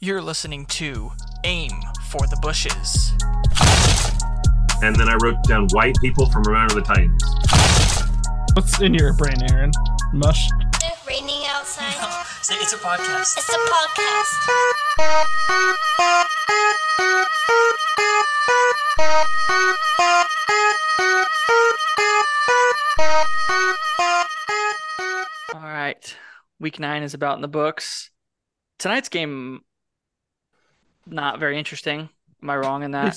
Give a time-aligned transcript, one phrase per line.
[0.00, 1.10] You're listening to
[1.42, 1.72] Aim
[2.08, 3.10] for the Bushes.
[4.80, 7.20] And then I wrote down white people from Remember the Titans.
[8.54, 9.72] What's in your brain, Aaron?
[10.12, 10.48] Mush.
[10.84, 11.94] It's raining outside.
[12.42, 13.38] Say it's a podcast.
[13.38, 15.38] It's a podcast.
[25.54, 26.16] All right.
[26.60, 28.10] Week nine is about in the books.
[28.78, 29.62] Tonight's game,
[31.10, 32.08] not very interesting.
[32.42, 33.16] Am I wrong in that?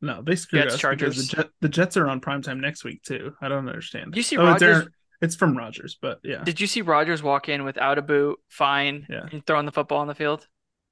[0.00, 1.16] no, they screwed Jets, us Chargers.
[1.16, 3.34] because the, Jet, the Jets are on primetime next week too.
[3.40, 4.14] I don't understand.
[4.16, 4.88] You see oh, it's, Aaron-
[5.20, 9.06] it's from Rodgers, but yeah, Did you see Rodgers walk in without a boot, fine,
[9.08, 9.26] Yeah.
[9.30, 10.46] and throwing the football on the field?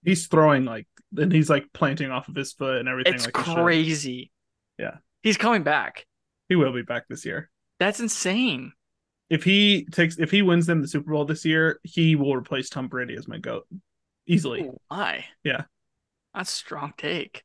[0.05, 3.15] he's throwing like, and he's like planting off of his foot and everything.
[3.15, 4.31] It's like crazy.
[4.79, 4.99] Yeah.
[5.23, 6.07] He's coming back.
[6.49, 7.51] He will be back this year.
[7.79, 8.73] That's insane.
[9.29, 12.71] If he takes, if he wins them the Super Bowl this year, he will replace
[12.71, 13.67] Tom Brady as my goat
[14.27, 14.71] easily.
[14.91, 15.25] My.
[15.45, 15.65] Yeah.
[16.35, 17.43] That's a strong take.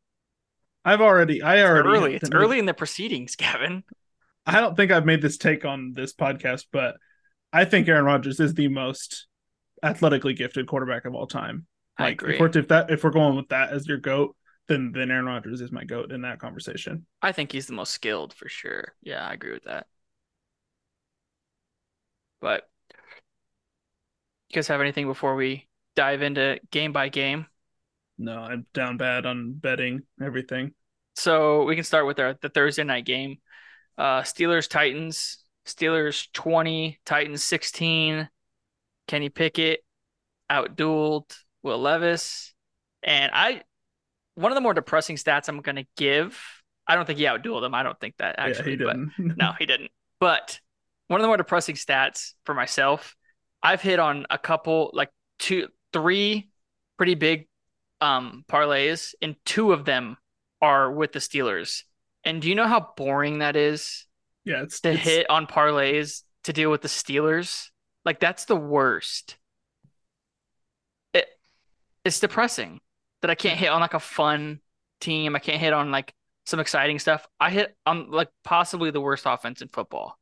[0.86, 2.16] I've already, I already Early.
[2.16, 3.84] It's early in the proceedings, Gavin.
[4.46, 6.96] I don't think I've made this take on this podcast, but
[7.54, 9.28] I think Aaron Rodgers is the most
[9.82, 11.66] athletically gifted quarterback of all time.
[11.98, 12.34] I Like agree.
[12.36, 14.36] if we're if that if we're going with that as your goat,
[14.68, 17.06] then then Aaron Rodgers is my goat in that conversation.
[17.22, 18.94] I think he's the most skilled for sure.
[19.02, 19.88] Yeah, I agree with that.
[22.42, 22.68] But
[24.50, 27.46] you guys have anything before we dive into game by game?
[28.24, 30.74] No, I'm down bad on betting everything.
[31.16, 33.38] So we can start with our the Thursday night game.
[33.98, 35.40] Uh Steelers Titans.
[35.66, 38.30] Steelers 20, Titans 16.
[39.08, 39.84] Kenny Pickett
[40.50, 42.54] outdueled Will Levis.
[43.02, 43.64] And I
[44.36, 46.42] one of the more depressing stats I'm gonna give.
[46.88, 47.76] I don't think he outdueled him.
[47.76, 49.38] I don't think that actually, yeah, he but didn't.
[49.38, 49.92] no, he didn't.
[50.22, 50.62] But
[51.08, 53.18] one of the more depressing stats for myself,
[53.62, 56.50] I've hit on a couple, like two, three
[56.98, 57.48] pretty big
[58.04, 60.18] um parlays, and two of them
[60.62, 61.84] are with the Steelers.
[62.24, 64.06] And do you know how boring that is
[64.46, 67.70] yeah, it's to it's- hit on parlays to deal with the Steelers?
[68.06, 69.38] Like that's the worst.
[71.14, 71.28] It
[72.04, 72.82] it's depressing
[73.22, 74.60] that I can't hit on like a fun
[75.00, 75.36] team.
[75.36, 76.14] I can't hit on like
[76.46, 77.26] some exciting stuff.
[77.40, 80.18] I hit on like possibly the worst offense in football.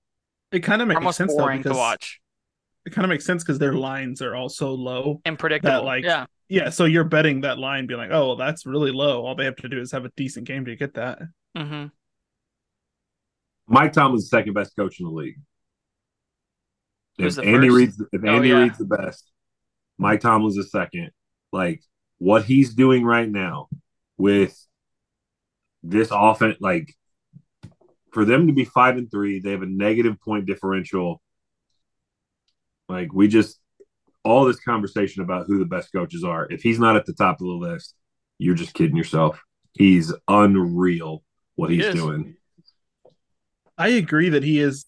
[0.52, 2.22] It kind of makes Almost sense though boring to watch
[2.86, 5.22] it kind of makes sense because their lines are all so low.
[5.26, 5.84] and predictable.
[5.84, 9.26] like, yeah, Yeah, so you're betting that line, being like, oh, well, that's really low.
[9.26, 11.20] All they have to do is have a decent game to get that.
[11.58, 11.88] Mm-hmm.
[13.68, 15.40] Mike Tomlin's is the second best coach in the league.
[17.18, 17.78] Who's If the Andy first?
[17.78, 18.56] Reid's if Oh, Andy yeah.
[18.56, 19.32] Reid's the best,
[19.98, 21.12] Mike Tomlin's the second.
[21.52, 21.82] Like
[22.18, 23.68] what he's doing right now
[24.18, 24.58] with
[25.84, 26.94] this offense, like
[28.12, 31.22] for them to be five and three, they have a negative point differential.
[32.92, 33.60] Like we just
[34.24, 36.48] all this conversation about who the best coaches are.
[36.52, 37.96] If he's not at the top of the list,
[38.38, 39.42] you're just kidding yourself.
[39.74, 41.24] He's unreal
[41.56, 41.96] what He he's is.
[41.96, 42.36] doing.
[43.78, 44.86] I agree that he is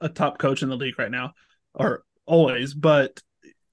[0.00, 1.34] a top coach in the league right now,
[1.74, 3.20] or always, but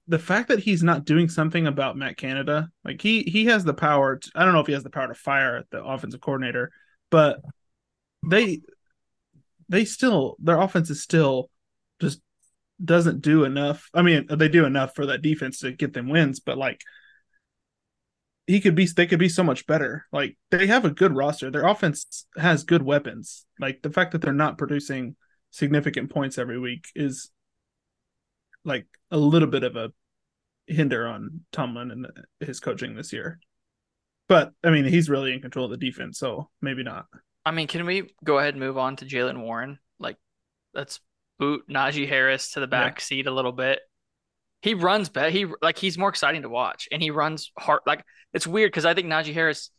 [0.06, 3.74] the fact that he's not doing something about Matt Canada, like he he has the
[3.74, 4.16] power.
[4.16, 6.70] To, I don't know if he has the power to fire the offensive coordinator,
[7.10, 7.40] but
[8.24, 8.60] they
[9.68, 11.50] they still their offense is still
[12.00, 12.20] just
[12.84, 13.88] doesn't do enough.
[13.94, 16.80] I mean, they do enough for that defense to get them wins, but like
[18.46, 20.06] he could be they could be so much better.
[20.12, 21.50] Like they have a good roster.
[21.50, 23.46] Their offense has good weapons.
[23.60, 25.16] Like the fact that they're not producing
[25.50, 27.30] significant points every week is
[28.64, 29.92] like a little bit of a
[30.66, 32.06] hinder on Tomlin and
[32.40, 33.38] his coaching this year.
[34.28, 37.06] But I mean, he's really in control of the defense, so maybe not.
[37.44, 39.78] I mean, can we go ahead and move on to Jaylen Warren?
[39.98, 40.16] Like,
[40.74, 41.00] let's
[41.38, 43.80] boot Najee Harris to the back seat a little bit.
[44.62, 45.30] He runs better.
[45.30, 47.80] He like he's more exciting to watch, and he runs hard.
[47.86, 49.70] Like it's weird because I think Najee Harris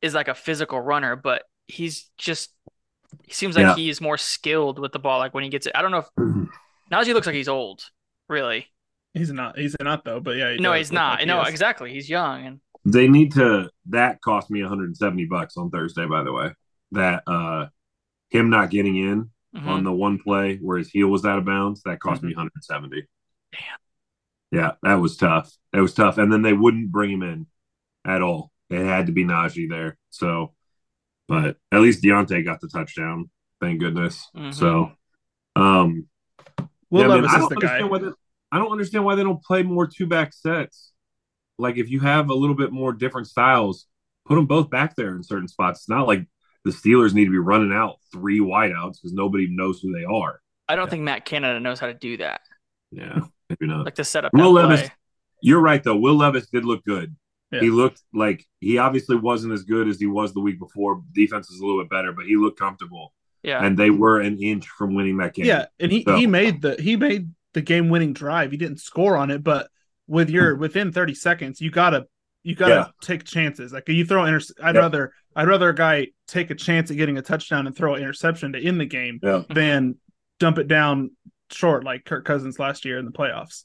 [0.00, 2.50] is like a physical runner, but he's just
[3.24, 3.74] he seems like Yeah.
[3.74, 5.18] he's more skilled with the ball.
[5.18, 6.08] Like when he gets it, I don't know if
[6.92, 7.82] Najee looks like he's old.
[8.28, 8.66] Really?
[9.14, 9.58] He's not.
[9.58, 10.20] He's not though.
[10.20, 11.12] But yeah, he No, he's not.
[11.14, 11.48] like he no, is.
[11.48, 11.92] exactly.
[11.92, 13.70] He's young, and They need to.
[13.90, 16.06] That cost me 170 bucks on Thursday.
[16.06, 16.52] By the way,
[16.92, 17.66] that uh
[18.30, 19.66] him not getting in Mhm.
[19.66, 23.02] on the one play where his heel was out of bounds that cost me 170.
[23.52, 23.60] Damn.
[24.50, 25.52] Yeah, that was tough.
[25.72, 26.18] That was tough.
[26.18, 27.46] And then they wouldn't bring him in
[28.04, 28.50] at all.
[28.70, 29.98] It had to be Najee there.
[30.10, 30.54] So,
[31.28, 33.30] but at least Diontae got the touchdown.
[33.60, 34.26] Thank goodness.
[34.34, 34.54] Mhm.
[34.54, 34.92] So,
[35.56, 36.08] um,
[36.90, 37.82] Will yeah, Levis I is don't the guy.
[37.84, 38.10] why they,
[38.50, 40.92] I don't understand why they don't play more two back sets.
[41.58, 43.86] Like if you have a little bit more different styles,
[44.26, 45.80] put them both back there in certain spots.
[45.80, 46.26] It's not like
[46.64, 50.40] the Steelers need to be running out three wideouts because nobody knows who they are.
[50.68, 52.40] I don't think Matt Canada knows how to do that.
[52.90, 53.84] Yeah, maybe not.
[53.84, 54.90] Like to set up Will that Levis, play.
[55.40, 55.96] you're right though.
[55.96, 57.14] Will Levis did look good
[57.50, 57.60] Yeah.
[57.60, 61.02] He looked like he obviously wasn't as good as he was the week before.
[61.12, 63.12] Defense is a little bit better, but he looked comfortable,
[63.42, 63.64] Yeah.
[63.64, 65.46] and they were an inch from winning that game.
[65.46, 68.50] Yeah, and he So- he made the he made the game winning drive.
[68.52, 69.68] He didn't score on it, but
[70.06, 70.60] with your hmm.
[70.60, 72.06] within 30 seconds, you gotta
[72.44, 72.86] you gotta Yeah.
[73.02, 73.72] take chances.
[73.72, 74.80] Like you throw inter- I'd Yeah.
[74.82, 78.00] rather I'd rather a guy take a chance at getting a touchdown and throw an
[78.02, 79.42] interception to end the game Yeah.
[79.50, 79.96] than
[80.40, 81.10] dump it down
[81.50, 83.64] short like Kirk Cousins last year in the playoffs.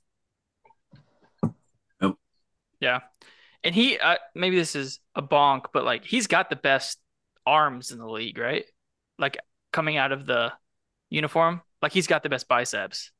[2.79, 2.99] Yeah.
[3.63, 6.99] And he uh, maybe this is a bonk, but like he's got the best
[7.45, 8.65] arms in the league, right?
[9.17, 9.37] Like
[9.73, 10.53] coming out of the
[11.09, 13.11] uniform, like he's got the best biceps.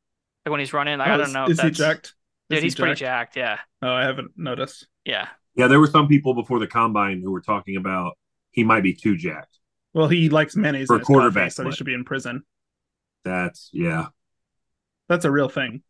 [0.46, 1.44] Like when he's running, like, I Oh, don't is- know.
[1.46, 2.14] if Is he that's- jacked?
[2.50, 3.36] Dude, Is he he's pretty jacked.
[3.36, 3.58] Yeah.
[3.82, 4.88] Oh, I haven't noticed.
[5.06, 5.28] Yeah.
[5.56, 8.16] Yeah, there were some people before the combine who were talking about
[8.58, 9.60] he might be too jacked.
[9.94, 12.42] Well, he likes mayonnaise For in quarterback, coffee, so he should be in prison.
[13.24, 14.08] That's yeah,
[15.08, 15.84] That's a real thing.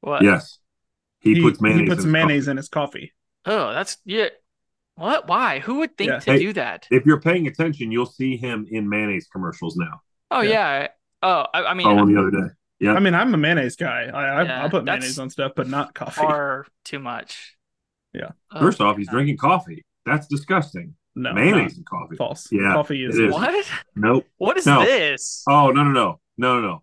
[0.00, 0.22] What?
[0.22, 0.58] yes.
[1.20, 1.82] He, puts mayonnaise.
[1.82, 3.12] He puts in his mayonnaise in his coffee.
[3.46, 4.28] Oh, that's yeah.
[4.96, 5.28] What?
[5.28, 5.60] Why?
[5.60, 6.18] Who would think Yeah.
[6.18, 6.88] to Hey, do that?
[6.90, 10.00] If you're paying attention, you'll see him in mayonnaise commercials now.
[10.32, 10.50] Oh Yeah.
[10.80, 10.88] yeah.
[11.22, 12.52] Oh, I, I mean, Oh, on the other day.
[12.80, 12.94] Yeah.
[12.94, 14.10] I mean, I'm a mayonnaise guy.
[14.12, 16.20] I I, Yeah, I'll put mayonnaise on stuff, but not coffee.
[16.20, 17.54] far too much.
[18.14, 18.30] Yeah.
[18.50, 19.12] Oh, First off, he's God.
[19.12, 19.84] drinking coffee.
[20.06, 20.94] That's disgusting.
[21.18, 21.76] No, mayonnaise not.
[21.78, 22.16] and coffee.
[22.16, 22.48] false.
[22.50, 23.32] Yeah, coffee is, it is.
[23.32, 23.66] What?
[23.96, 24.26] Nope.
[24.38, 24.80] What is No.
[24.84, 25.42] this?
[25.48, 26.82] Oh no no no no no no.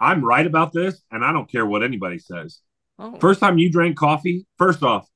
[0.00, 2.60] I'm right about this, and I don't care what anybody says.
[2.98, 5.08] Oh, First time you drank coffee, first off,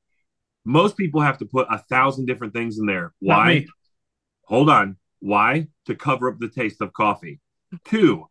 [0.64, 3.12] most people have to put a thousand different things in there.
[3.20, 3.54] Not Why?
[3.54, 3.66] me.
[4.44, 4.96] Hold on.
[5.20, 5.66] Why?
[5.86, 7.40] To cover up the taste of coffee.
[7.84, 8.26] Two,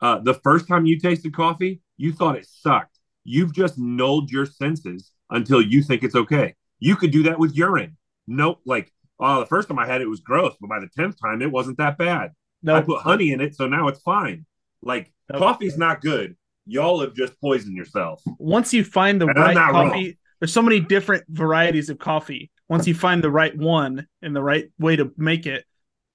[0.00, 2.98] uh, the first time you tasted coffee, you thought it sucked.
[3.24, 6.54] You've just nulled your senses until you think it's okay.
[6.78, 7.96] You could do that with urine.
[8.26, 8.60] Nope.
[8.64, 11.16] Like, oh, the first time I had it, it was gross, but by the tenth
[11.20, 12.32] time, it wasn't that bad.
[12.62, 14.46] No, I put honey in it, so now it's fine.
[14.82, 15.38] Like, Nope.
[15.40, 16.36] coffee's not good.
[16.66, 18.22] Y'all have just poisoned yourself.
[18.38, 20.12] once you find the And right coffee, wrong.
[20.40, 22.50] there's so many different varieties of coffee.
[22.68, 25.64] Once you find the right one and the right way to make it,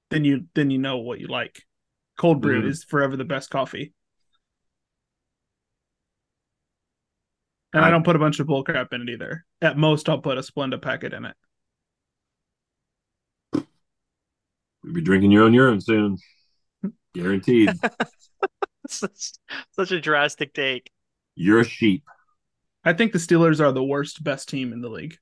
[0.10, 1.62] then you then you know what you like.
[2.18, 2.68] Cold brew Mhm.
[2.70, 3.94] is forever the best coffee.
[7.74, 9.46] And I, I- don't put a bunch of bullcrap in it either.
[9.62, 11.36] At most, I'll put a Splenda packet in it.
[14.88, 16.18] You'll be drinking your own urine soon.
[17.14, 17.72] Guaranteed.
[18.88, 19.32] such,
[19.72, 20.90] such a drastic take.
[21.36, 22.06] You're a sheep.
[22.86, 25.18] I think the Steelers are the worst best team in the league.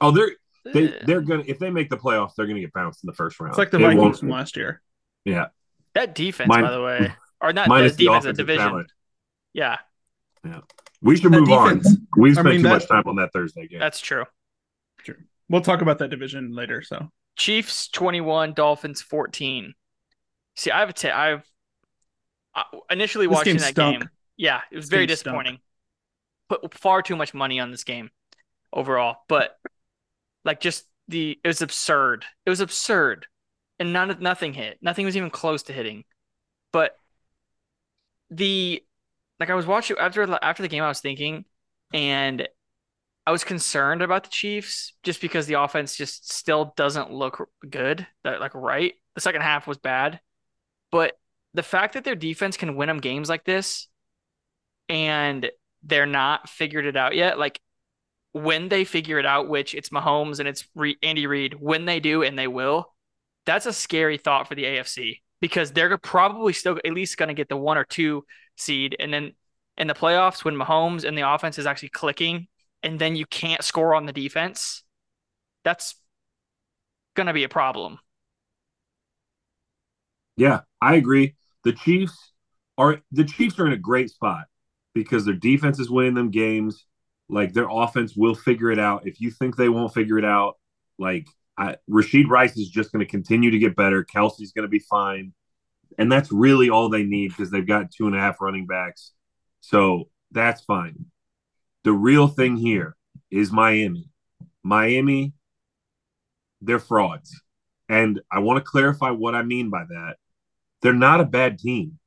[0.00, 0.30] Oh, they're
[0.64, 3.38] they, they're gonna if they make the playoffs, they're gonna get bounced in the first
[3.38, 3.52] round.
[3.52, 4.82] It's like the It Vikings from last year.
[5.24, 5.46] Yeah,
[5.94, 8.68] that defense, Mine- by the way, or not minus the the defense, the division.
[8.68, 8.92] talent.
[9.52, 9.76] Yeah,
[11.02, 12.06] We should That move defense- on.
[12.16, 13.78] We've I spent mean, too that- much time on that Thursday game.
[13.78, 14.24] that's true.
[15.04, 15.16] true.
[15.48, 16.82] We'll talk about that division later.
[16.82, 19.74] So Chiefs 21, Dolphins 14.
[20.56, 21.44] See, I have a t- I've
[22.54, 24.00] I, initially This watching that stunk.
[24.00, 24.10] game.
[24.36, 25.44] Yeah, it was This very game stunk.
[25.44, 25.60] disappointing.
[26.48, 28.10] Put far too much money on this game
[28.72, 29.58] overall, but
[30.44, 32.24] like just the it was absurd.
[32.46, 33.26] It was absurd,
[33.78, 34.78] and none nothing hit.
[34.82, 36.04] Nothing was even close to hitting.
[36.72, 36.96] But
[38.30, 38.82] the
[39.40, 41.44] like I was watching after after the game, I was thinking,
[41.92, 42.48] and
[43.26, 48.06] I was concerned about the Chiefs just because the offense just still doesn't look good.
[48.24, 48.94] That like right.
[49.14, 50.20] The second half was bad,
[50.90, 51.16] but
[51.54, 53.88] the fact that their defense can win them games like this,
[54.88, 55.50] and
[55.82, 57.38] they're not figured it out yet.
[57.38, 57.60] Like
[58.32, 62.00] when they figure it out, which it's Mahomes and it's Re- Andy Reid, when they
[62.00, 62.92] do and they will,
[63.44, 67.34] that's a scary thought for the AFC because they're probably still at least going to
[67.34, 68.24] get the one or two
[68.56, 69.32] seed, and then
[69.76, 72.46] in the playoffs when Mahomes and the offense is actually clicking,
[72.82, 74.82] and then you can't score on the defense,
[75.64, 75.94] that's
[77.14, 77.98] going to be a problem.
[80.36, 81.36] Yeah, I agree.
[81.64, 82.32] The Chiefs
[82.78, 84.46] are the Chiefs are in a great spot
[84.94, 86.86] because their defense is winning them games.
[87.28, 89.06] Like their offense will figure it out.
[89.06, 90.54] If you think they won't figure it out,
[90.98, 94.04] like I, Rashee Rice is just going to continue to get better.
[94.04, 95.32] Kelce's going to be fine,
[95.98, 99.12] and that's really all they need because they've got two and a half running backs.
[99.60, 101.06] So that's fine.
[101.84, 102.96] The real thing here
[103.30, 104.08] is Miami.
[104.62, 105.32] Miami,
[106.60, 107.40] they're frauds.
[107.88, 110.16] And I want to clarify what I mean by that.
[110.80, 111.98] They're not a bad team.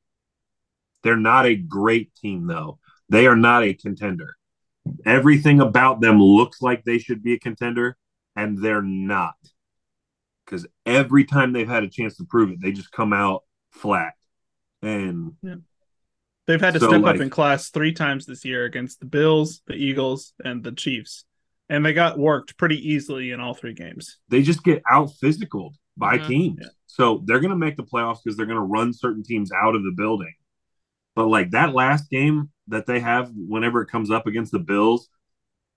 [1.02, 2.78] They're not a great team, though.
[3.08, 4.34] They are not a contender.
[5.04, 7.96] Everything about them looks like they should be a contender,
[8.34, 9.36] and they're not.
[10.44, 14.14] Because every time they've had a chance to prove it, they just come out flat.
[14.82, 15.34] And
[16.46, 19.06] they've had to So, step like- up in class three times this year against the
[19.06, 21.24] Bills, the Eagles, and the Chiefs,
[21.68, 24.18] and they got worked pretty easily in all three games.
[24.28, 26.26] they just get out physical by Mhm.
[26.26, 26.58] teams.
[26.62, 26.68] Yeah.
[26.86, 29.74] So they're going to make the playoffs because they're going to run certain teams out
[29.74, 30.32] of the building.
[31.14, 35.08] But like that last game that they have, whenever it comes up against the Bills,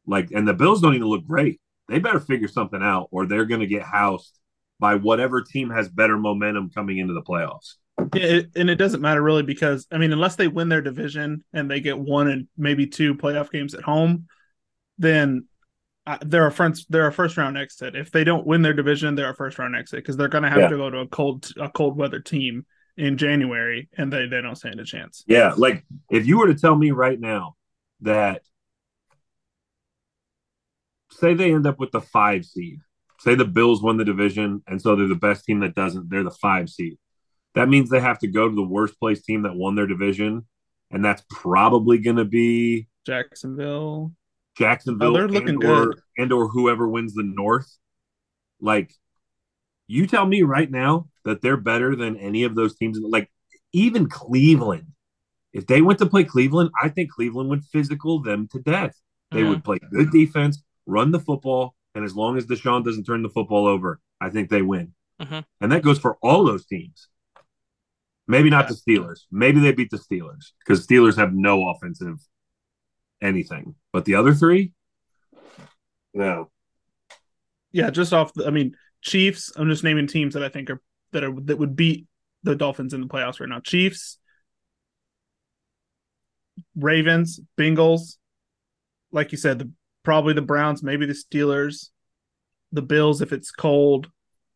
[0.06, 1.60] like, and the Bills don't even look great.
[1.88, 4.38] they better figure something out or they're going to get housed
[4.80, 7.78] by whatever team has better momentum coming into the playoffs.
[8.14, 11.44] Yeah, it, and it doesn't matter really because I mean, unless they win their division
[11.54, 14.28] and they get one and maybe two playoff games at home,
[14.98, 15.48] then
[16.08, 17.96] uh, they're a first they're a first round exit.
[17.96, 20.50] If they don't win their division, they're a first round exit because they're going to
[20.50, 20.68] have Yeah.
[20.70, 22.66] to go to a cold a cold weather team
[22.98, 25.24] in January, and they they don't stand a chance.
[25.28, 27.56] Yeah, like if you were to tell me right now
[28.02, 28.42] that
[31.12, 32.80] say they end up with the 5 seed.
[33.20, 36.24] Say the Bills win the division and so they're the best team that doesn't, they're
[36.24, 36.98] the 5 seed.
[37.56, 40.46] That means they have to go to the worst place team that won their division
[40.92, 44.14] and that's probably going to be Jacksonville.
[44.58, 47.78] Jacksonville Oh, they're looking and or, and or whoever wins the North.
[48.60, 48.94] Like,
[49.88, 53.00] you tell me right now that they're better than any of those teams.
[53.00, 53.32] Like,
[53.72, 54.88] even Cleveland.
[55.54, 58.96] If they went to play Cleveland, I think Cleveland would physical them to death.
[59.32, 59.50] They Mhm.
[59.50, 63.30] would play good defense, run the football, and as long as Deshaun doesn't turn the
[63.30, 64.94] football over, I think they win.
[65.22, 65.46] Mhm.
[65.62, 67.08] And that goes for all those teams.
[68.30, 69.22] Maybe not the Steelers.
[69.32, 72.20] Maybe they beat the Steelers because Steelers have no offensive
[73.24, 73.74] anything.
[73.92, 74.72] But the other three,
[76.14, 76.52] no.
[77.72, 78.32] Yeah, just off.
[78.36, 79.52] The, I mean, Chiefs.
[79.56, 80.80] I'm just naming teams that I think are
[81.12, 82.06] that are that would beat
[82.44, 83.62] the Dolphins in the playoffs right now.
[83.62, 84.20] Chiefs,
[86.76, 88.18] Ravens, Bengals.
[89.12, 89.72] Like you said, the
[90.04, 91.90] probably the Browns, maybe the Steelers,
[92.72, 94.12] the Bills if it's cold,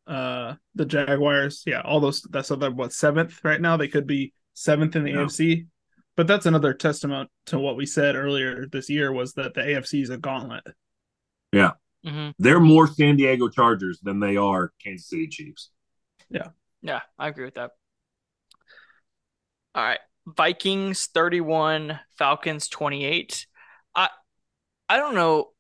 [0.08, 1.64] uh, the Jaguars.
[1.66, 2.22] Yeah, all those.
[2.24, 3.78] That's so they're what seventh right now.
[3.78, 5.18] They could be seventh in the Yeah.
[5.26, 5.68] AFC.
[6.16, 10.02] But that's another testament to what we said earlier this year was that the AFC
[10.04, 10.64] is a gauntlet.
[12.06, 12.34] Mhm.
[12.38, 15.70] They're more San Diego Chargers than they are Kansas City Chiefs.
[16.30, 16.50] Yeah.
[16.82, 17.72] Yeah, I agree with that.
[19.74, 20.00] All right.
[20.28, 23.48] Vikings 31, Falcons 28.
[23.96, 24.10] I
[24.90, 25.52] I don't know.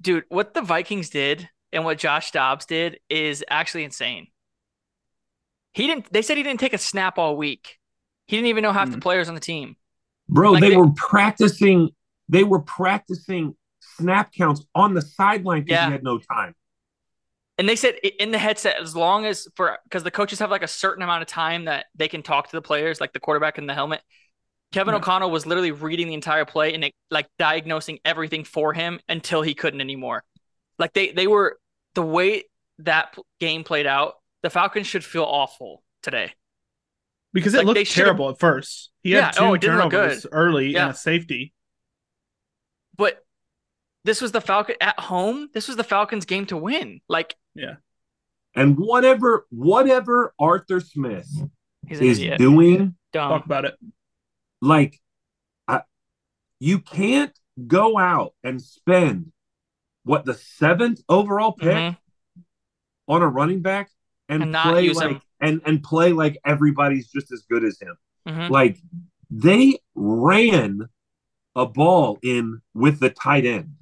[0.00, 4.28] Dude, what the Vikings did and what Josh Dobbs did is actually insane.
[5.72, 7.78] He didn't they said he didn't take a snap all week.
[8.26, 9.02] He didn't even know half the Mhm.
[9.02, 9.76] players on the team.
[10.28, 11.90] Bro, Like they they- were practicing.
[12.28, 15.86] They were practicing snap counts on the sideline because Yeah.
[15.86, 16.54] he had no time.
[17.58, 20.62] And they said in the headset, as long as for because the coaches have like
[20.62, 23.58] a certain amount of time that they can talk to the players, like the quarterback
[23.58, 24.02] in the helmet.
[24.72, 24.94] Kevin.
[24.94, 29.54] O'Connell was literally reading the entire play and like diagnosing everything for him until he
[29.54, 30.24] couldn't anymore.
[30.78, 31.58] Like they they were
[31.94, 32.44] the way
[32.78, 34.14] that game played out.
[34.42, 36.32] The Falcons should feel awful today.
[37.32, 38.90] because it Like, looked terrible at first.
[39.02, 40.28] He Yeah, had two oh, it didn't look turnovers good.
[40.32, 40.82] early Yeah.
[40.86, 41.52] and a safety.
[42.96, 43.24] But
[44.04, 45.48] this was the Falcon at home.
[45.54, 47.00] This was the Falcons game to win.
[47.08, 47.76] Like yeah.
[48.54, 51.26] And whatever, whatever Arthur Smith
[51.86, 52.38] he's an is idiot.
[52.38, 53.74] doing, Talk about it.
[54.60, 55.00] like,
[55.66, 55.82] I,
[56.60, 57.32] you can't
[57.66, 59.32] go out and spend
[60.04, 61.96] what the seventh overall pick Mhm.
[63.08, 63.90] on a running back
[64.28, 65.20] and, And play like him.
[65.40, 67.96] and and play like everybody's just as good as him.
[68.26, 68.50] Mhm.
[68.50, 68.78] Like
[69.30, 70.88] they ran
[71.54, 73.74] a ball in with the tight end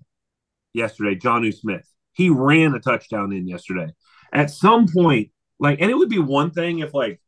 [0.75, 1.87] yesterday, Jonnu Smith.
[2.13, 3.93] He ran a touchdown in yesterday.
[4.33, 7.21] At some point, like, and it would be one thing if like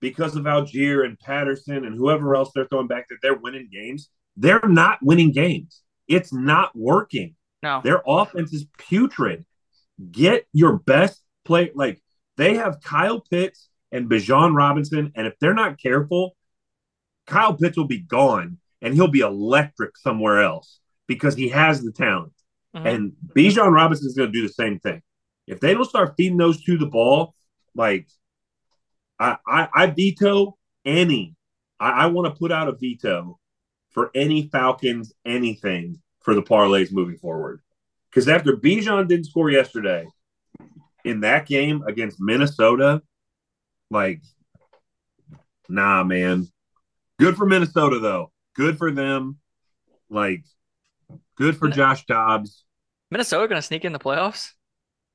[0.00, 4.10] because of Allgeier and Patterson and whoever else they're throwing back that they're winning games.
[4.36, 5.82] They're not winning games.
[6.06, 7.34] It's not working.
[7.62, 7.80] No.
[7.82, 9.44] Their offense is putrid.
[10.10, 11.70] Get your best play.
[11.74, 12.00] Like
[12.36, 16.36] they have Kyle Pitts and Bijan Robinson, and if they're not careful,
[17.26, 21.92] Kyle Pitts will be gone and he'll be electric somewhere else because he has the
[21.92, 22.32] talent.
[22.76, 22.86] Mhm.
[22.86, 25.02] And Bijan Robinson is going to do the same thing.
[25.46, 27.34] If they don't start feeding those two the ball,
[27.74, 28.06] like
[29.18, 31.34] I, I, I veto any.
[31.80, 33.38] I, I want to put out a veto
[33.90, 37.62] for any Falcons anything for the parlays moving forward.
[38.10, 40.06] Because after Bijan didn't score yesterday
[41.02, 43.00] in that game against Minnesota,
[43.90, 44.20] like,
[45.70, 46.46] nah, man.
[47.18, 48.30] Good for Minnesota though.
[48.54, 49.38] Good for them.
[50.10, 50.44] Like,
[51.34, 52.62] good for Josh Dobbs.
[53.10, 54.50] Minnesota going to sneak in the playoffs?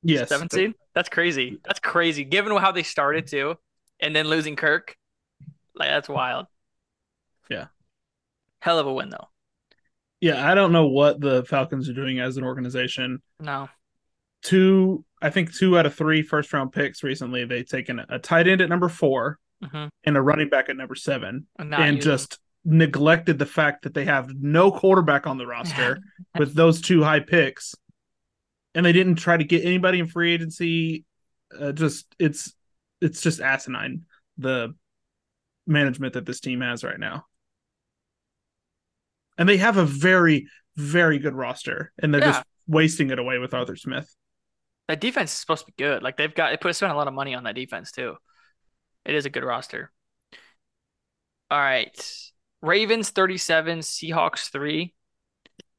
[0.02, 0.30] Yes.
[0.30, 0.74] 17?
[0.96, 1.60] That's crazy.
[1.64, 2.24] That's crazy.
[2.24, 3.54] Given how they started too,
[4.00, 4.96] and then losing Kirk,
[5.76, 6.46] like that's wild.
[7.48, 7.66] Yeah.
[8.58, 9.28] Hell of a win though.
[10.24, 13.20] Yeah, I don't know what the Falcons are doing as an organization.
[13.40, 13.68] No.
[14.42, 17.44] Two, I think two out of three first round picks recently.
[17.44, 20.94] They've taken a tight end at number four hmm and a running back at number
[20.94, 25.36] seven, And, not and using- just neglected the fact that they have no quarterback on
[25.36, 25.98] the roster
[26.38, 27.74] with those two high picks,
[28.74, 31.04] and they didn't try to get anybody in free agency.
[31.58, 32.54] Uh, just it's
[33.02, 34.06] it's just asinine
[34.38, 34.74] the
[35.66, 37.26] management that this team has right now,
[39.38, 42.32] and they have a very very good roster, and they're Yeah.
[42.32, 44.12] just wasting it away with Arthur Smith.
[44.88, 46.02] That defense is supposed to be good.
[46.02, 48.16] Like they've got they put spent a lot of money on that defense too.
[49.04, 49.92] It is a good roster.
[51.50, 51.96] All right.
[52.62, 54.94] Ravens 37, Seahawks 3.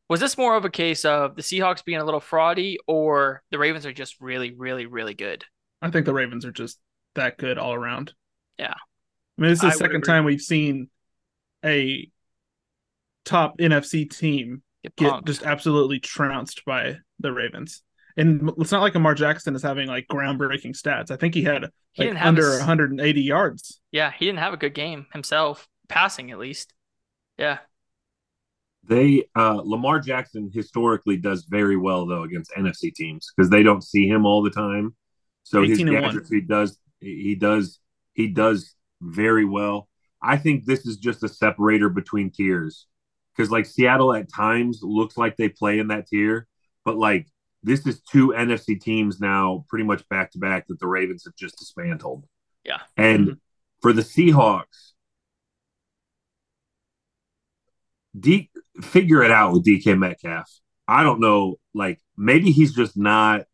[0.07, 3.57] Was this more of a case of the Seahawks being a little fraudy or the
[3.57, 5.43] Ravens are just really, really, really good?
[5.81, 6.79] I think the Ravens are just
[7.15, 8.13] that good all around.
[8.59, 8.75] Yeah.
[8.75, 10.89] I mean, this is I the second time we've seen
[11.65, 12.09] a
[13.25, 17.81] top NFC team Get get just absolutely trounced by the Ravens.
[18.17, 21.11] And it's not like Lamar Jackson is having like groundbreaking stats.
[21.11, 21.63] I think he had
[21.93, 23.81] He like didn't have under his- 180 yards.
[23.91, 26.73] Yeah, he didn't have a good game himself, passing at least.
[27.37, 27.57] Yeah.
[28.87, 33.83] They uh Lamar Jackson historically does very well though against NFC teams because they don't
[33.83, 34.95] see him all the time.
[35.43, 36.03] So his 18 and one.
[36.13, 37.79] gadgets he does he does
[38.13, 39.89] he does very well.
[40.21, 42.85] I think this is just a separator between tiers
[43.35, 46.47] because like Seattle at times looks like they play in that tier,
[46.83, 47.27] but like
[47.63, 51.35] this is two NFC teams now pretty much back to back that the Ravens have
[51.35, 52.25] just dismantled.
[52.63, 52.79] Yeah.
[52.95, 53.39] And Mhm.
[53.81, 54.93] for the Seahawks,
[58.17, 58.49] D
[58.81, 60.49] figure it out with DK Metcalf.
[60.87, 63.45] I don't know, like maybe he's just not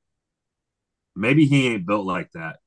[1.16, 2.60] maybe he ain't built like that.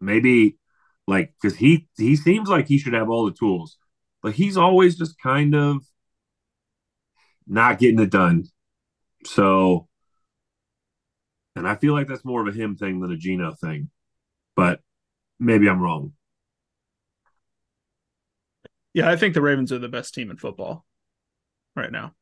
[0.00, 0.58] Maybe
[1.06, 3.78] like cuz he he seems like he should have all the tools,
[4.22, 5.84] but he's always just kind of
[7.46, 8.44] not getting it done.
[9.24, 9.88] So
[11.56, 13.90] and I feel like that's more of a him thing than a Geno thing.
[14.56, 14.80] But
[15.38, 16.12] maybe I'm wrong.
[18.94, 20.84] Yeah, I think the Ravens are the best team in football
[21.76, 22.14] right now.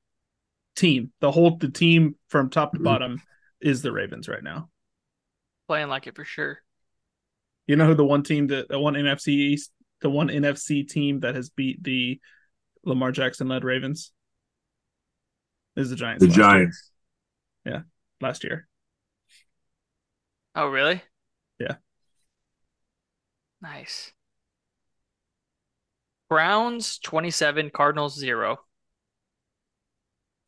[0.76, 2.84] Team, the whole the team from top to Mhm.
[2.84, 3.22] bottom
[3.60, 4.70] is the Ravens right now.
[5.66, 6.62] Playing like it for sure.
[7.66, 11.20] You know who the one team that the one NFC East, the one NFC team
[11.20, 12.20] that has beat the
[12.84, 14.12] Lamar Jackson led Ravens
[15.78, 16.24] is the Giants.
[16.24, 16.90] The Giants.
[17.64, 17.88] year- Giants.
[18.20, 18.66] last year.
[20.54, 21.02] Oh, really?
[21.60, 21.76] Yeah.
[23.60, 24.12] Nice.
[26.28, 28.56] Browns 27, Cardinals 0.
[28.56, 28.60] Boy,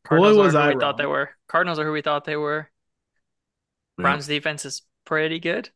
[0.08, 1.30] Cardinals was are who I we thought they were.
[1.48, 2.70] Cardinals are who we thought they were.
[3.98, 4.02] Yeah.
[4.02, 5.70] Browns defense is pretty good.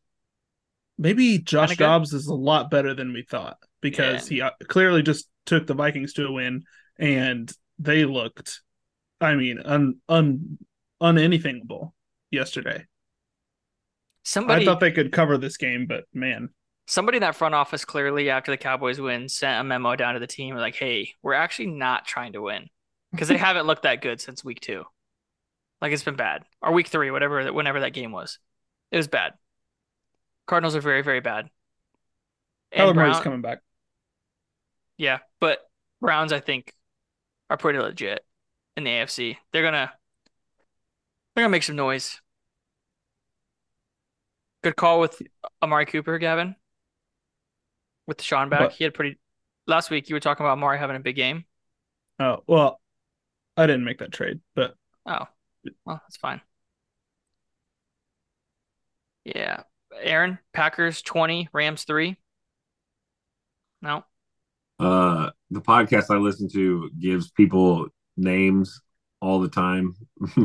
[0.97, 1.83] Maybe Josh Kinda good.
[1.85, 5.73] Dobbs is a lot better than we thought because he uh, clearly just took the
[5.73, 6.63] Vikings to a win
[6.97, 8.61] and they looked,
[9.21, 10.57] I mean, un un
[11.01, 11.93] unanythingable
[12.31, 12.85] yesterday.
[14.23, 16.49] Somebody I thought they could cover this game, but man,
[16.87, 20.19] somebody in that front office clearly after the Cowboys win sent a memo down to
[20.19, 22.69] the team like, "Hey, we're actually not trying to win
[23.11, 24.83] because they haven't looked that good since week 2.
[25.81, 26.43] Like it's been bad.
[26.61, 28.39] Or week 3, whatever whenever that game was.
[28.91, 29.33] It was bad.
[30.47, 31.49] Cardinals are very very bad.
[32.71, 33.59] And Kyler Brown- coming back.
[34.97, 35.59] Yeah, but
[36.01, 36.73] Browns I think
[37.49, 38.25] are pretty legit
[38.77, 39.37] in the AFC.
[39.51, 39.91] They're gonna
[41.35, 42.21] they're gonna make some noise.
[44.63, 45.21] Good call with
[45.61, 46.55] Amari Cooper, Gavin.
[48.07, 48.71] With the Sean back, What?
[48.73, 49.19] he had pretty.
[49.67, 51.45] Last week you were talking about Amari having a big game.
[52.19, 52.79] Oh well,
[53.57, 55.25] I didn't make that trade, but Oh,
[55.85, 56.41] well that's fine.
[59.23, 59.63] Yeah,
[59.99, 62.17] Aaron Packers twenty, Rams three.
[63.81, 64.03] No,
[64.79, 68.81] Uh, the podcast I listen to gives people names
[69.21, 69.95] all the time,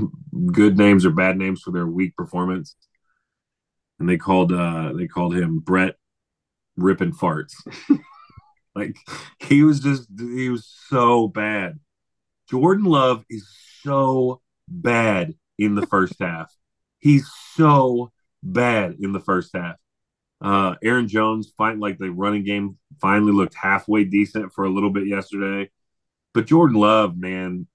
[0.53, 2.77] good names or bad names for their weak performance.
[3.99, 5.97] And they called uh they called him Brett
[6.77, 7.53] ripping farts.
[8.75, 8.97] like
[9.39, 11.79] he was just he was so bad.
[12.49, 13.49] Jordan Love is
[13.83, 16.53] so bad in the first half.
[16.99, 18.11] He's so
[18.43, 19.77] bad in the first half.
[20.41, 24.91] Uh, Aaron Jones, find like the running game finally looked halfway decent for a little
[24.91, 25.71] bit yesterday,
[26.35, 27.67] but Jordan Love, man,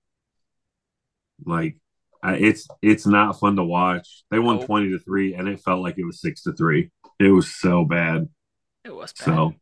[1.45, 1.77] like
[2.23, 4.23] I, it's it's not fun to watch.
[4.31, 4.65] They won Nope.
[4.65, 6.91] twenty to three, and it felt like it was six to three.
[7.19, 8.27] It was so bad.
[8.83, 9.25] it was bad.
[9.25, 9.53] So,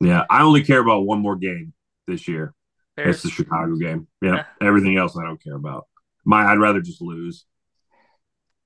[0.00, 1.72] yeah, I only care about one more game
[2.06, 2.54] this year.
[2.96, 3.16] Bears.
[3.16, 4.06] It's the Chicago game.
[4.22, 4.44] Yeah, Yeah.
[4.60, 5.86] everything else I don't care about.
[6.24, 7.44] My, I'd rather just lose.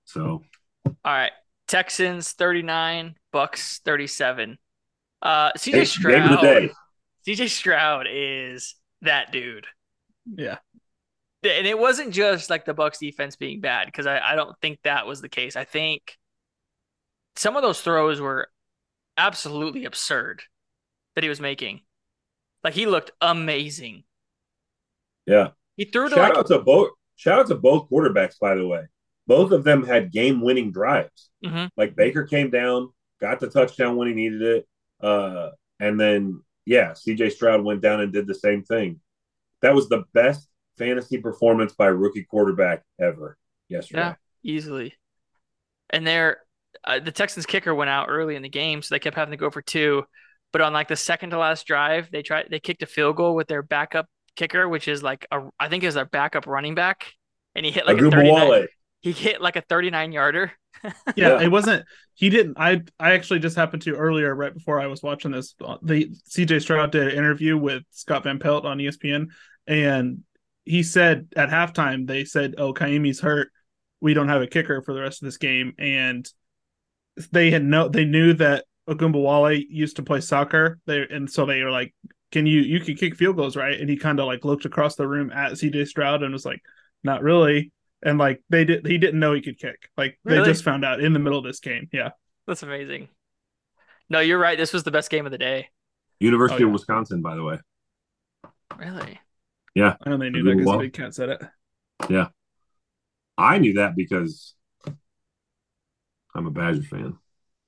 [0.04, 0.42] So,
[0.86, 1.32] All right.
[1.68, 4.58] Texans 39, Bucks 37.
[5.22, 6.70] Uh CJ hey, game of the Stroud.
[7.26, 9.66] CJ Stroud is that dude.
[10.36, 10.58] yeah,
[11.42, 14.78] And it wasn't just like the Bucks defense being bad because I, I don't think
[14.82, 15.56] that was the case.
[15.56, 16.16] I think
[17.36, 18.48] some of those throws were
[19.16, 20.42] absolutely absurd
[21.14, 21.80] that he was making.
[22.62, 24.04] Like he looked amazing.
[25.26, 25.50] Yeah.
[25.76, 26.90] He threw to Shout like out to both.
[27.16, 28.84] Shout out to both quarterbacks, by the way.
[29.26, 31.30] Both of them had game-winning drives.
[31.44, 31.70] Mhm.
[31.76, 34.68] Like Baker came down, got the touchdown when he needed it,
[35.02, 37.30] uh, and then yeah, C.J.
[37.30, 39.00] Stroud went down and did the same thing.
[39.60, 43.36] That was the best fantasy performance by a rookie quarterback ever.
[43.68, 44.00] yesterday.
[44.00, 44.14] Yeah.
[44.44, 44.94] easily.
[45.90, 46.38] And they're
[46.84, 49.36] uh, the Texans kicker went out early in the game, so they kept having to
[49.36, 50.04] go for two.
[50.52, 53.34] But on like the second to last drive, they tried they kicked a field goal
[53.34, 54.06] with their backup
[54.36, 57.12] kicker, which is like a I think is their backup running back,
[57.56, 58.48] and he hit like a Ogunbowale.
[58.48, 58.68] 39,
[59.00, 60.52] he hit like a 39 yarder.
[60.84, 61.40] Yeah, Yeah.
[61.42, 61.84] it wasn't.
[62.14, 62.56] He didn't.
[62.58, 65.54] I I actually just happened to earlier, right before I was watching this.
[65.64, 69.26] Uh, the CJ Stroud did an interview with Scott Van Pelt on ESPN,
[69.66, 70.20] and
[70.64, 73.50] he said at halftime they said, "Oh, Ka'imi's hurt.
[74.00, 76.28] We don't have a kicker for the rest of this game." And
[77.32, 77.88] they had no.
[77.88, 80.78] They knew that Ogunbowale used to play soccer.
[80.86, 81.94] They and so they were like,
[82.32, 84.96] "Can you you can kick field goals, right?" And he kind of like looked across
[84.96, 86.60] the room at CJ Stroud and was like,
[87.04, 89.90] "Not really." And like they did, he didn't know he could kick.
[89.96, 90.46] Like they Really?
[90.46, 91.88] just found out in the middle of this game.
[91.92, 92.10] Yeah.
[92.46, 93.08] That's amazing.
[94.08, 94.56] No, you're right.
[94.58, 95.68] This was the best game of the day.
[96.18, 96.72] University Oh, of.
[96.72, 97.58] Wisconsin, by the way.
[98.78, 99.20] Really?
[99.74, 101.42] Yeah i only knew that because Well- Big Cat said it.
[102.08, 102.28] Yeah
[103.38, 104.54] i knew that because
[106.34, 107.18] I'm a Badger fan.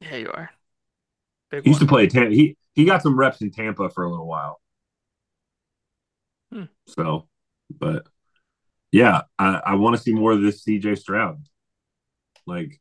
[0.00, 0.50] Yeah, you are.
[1.50, 2.34] Big He used to play Tampa.
[2.34, 4.60] He he got some reps in Tampa for a little while.
[6.52, 6.64] Hmm.
[6.86, 7.28] So,
[7.70, 8.06] but
[8.92, 11.44] yeah, I, I want to see more of this CJ Stroud.
[12.46, 12.80] Like,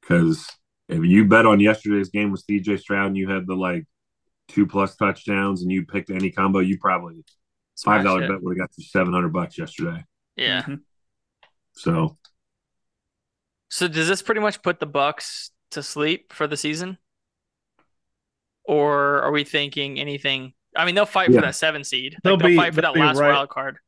[0.00, 0.46] because
[0.88, 3.86] if you bet on yesterday's game with CJ Stroud and you had the like
[4.48, 7.24] two plus touchdowns and you picked any combo, you probably
[7.82, 10.04] five dollar bet would have got you seven hundred bucks yesterday.
[10.36, 10.62] Yeah.
[10.62, 10.80] Mhm.
[11.72, 12.18] So
[13.70, 16.98] So does this pretty much put the Bucks to sleep for the season?
[18.64, 20.54] Or are we thinking anything?
[20.76, 21.40] I mean, they'll fight Yeah.
[21.40, 22.16] for that seven seed.
[22.22, 23.78] They'll they'll be- fight for they'll that last right- wild card.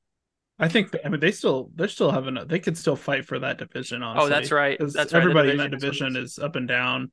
[0.58, 0.94] I think.
[1.04, 2.36] I mean, they still they're still having.
[2.38, 4.02] A, they could still fight for that division.
[4.02, 4.26] Honestly.
[4.26, 4.78] Oh, that's right.
[4.78, 5.18] 'Cause That's right.
[5.20, 6.32] The Everybody in that division is what it division is.
[6.32, 7.12] is up and down.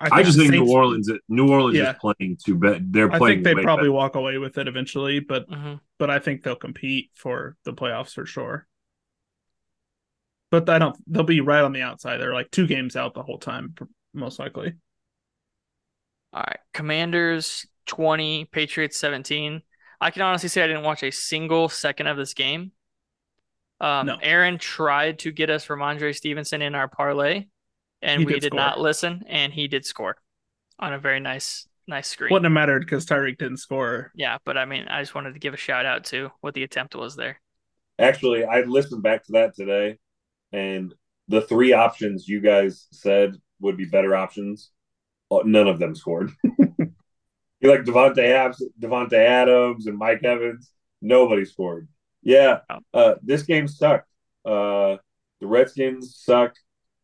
[0.00, 1.92] I just think Saints- New Orleans New Orleans Yeah.
[1.92, 2.92] is playing too bad.
[2.92, 3.14] they're playing.
[3.14, 3.92] I playing think they probably better.
[3.92, 5.80] walk away with it eventually, but Mhm.
[5.98, 8.66] but I think they'll compete for the playoffs for sure.
[10.50, 10.96] But I don't.
[11.10, 12.18] They'll be right on the outside.
[12.18, 13.74] They're like two games out the whole time,
[14.12, 14.74] most likely.
[16.32, 16.58] All right.
[16.74, 19.62] Commanders 20, Patriots 17.
[20.04, 22.72] I can honestly say I didn't watch a single second of this game.
[23.80, 24.18] Um, No.
[24.20, 27.46] Aaron tried to get us Rhamondre Stevenson in our parlay,
[28.02, 30.18] and He we did did not listen, and he did score
[30.78, 32.30] on a very nice, nice screen.
[32.30, 34.12] Wouldn't have mattered because Tyreek didn't score.
[34.14, 36.64] Yeah, but I mean, I just wanted to give a shout out to what the
[36.64, 37.40] attempt was there.
[37.98, 39.96] Actually, I listened back to that today,
[40.52, 40.92] and
[41.28, 44.70] the three options you guys said would be better options.
[45.30, 46.30] uh, None of them scored.
[47.64, 50.70] you like Davante Adams, Davante Adams, and Mike Evans.
[51.00, 51.88] Nobody scored.
[52.22, 52.60] Yeah,
[52.92, 54.08] uh, this game sucked.
[54.44, 54.96] Uh,
[55.40, 56.54] the Redskins suck.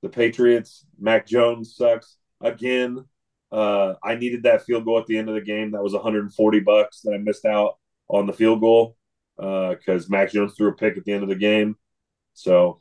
[0.03, 3.05] The Patriots, Mac Jones sucks again.
[3.53, 5.73] Uh, I needed that field goal at the end of the game.
[5.73, 7.77] That was 140 bucks that I missed out
[8.09, 8.97] on the field goal
[9.37, 11.77] because Mac Jones threw a pick at the end of the game.
[12.33, 12.81] So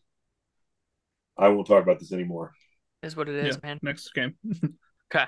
[1.37, 2.53] I won't talk about this anymore.
[3.03, 3.67] Is what it is, Yeah.
[3.67, 3.79] man.
[3.81, 4.35] Next game.
[5.11, 5.25] Okay.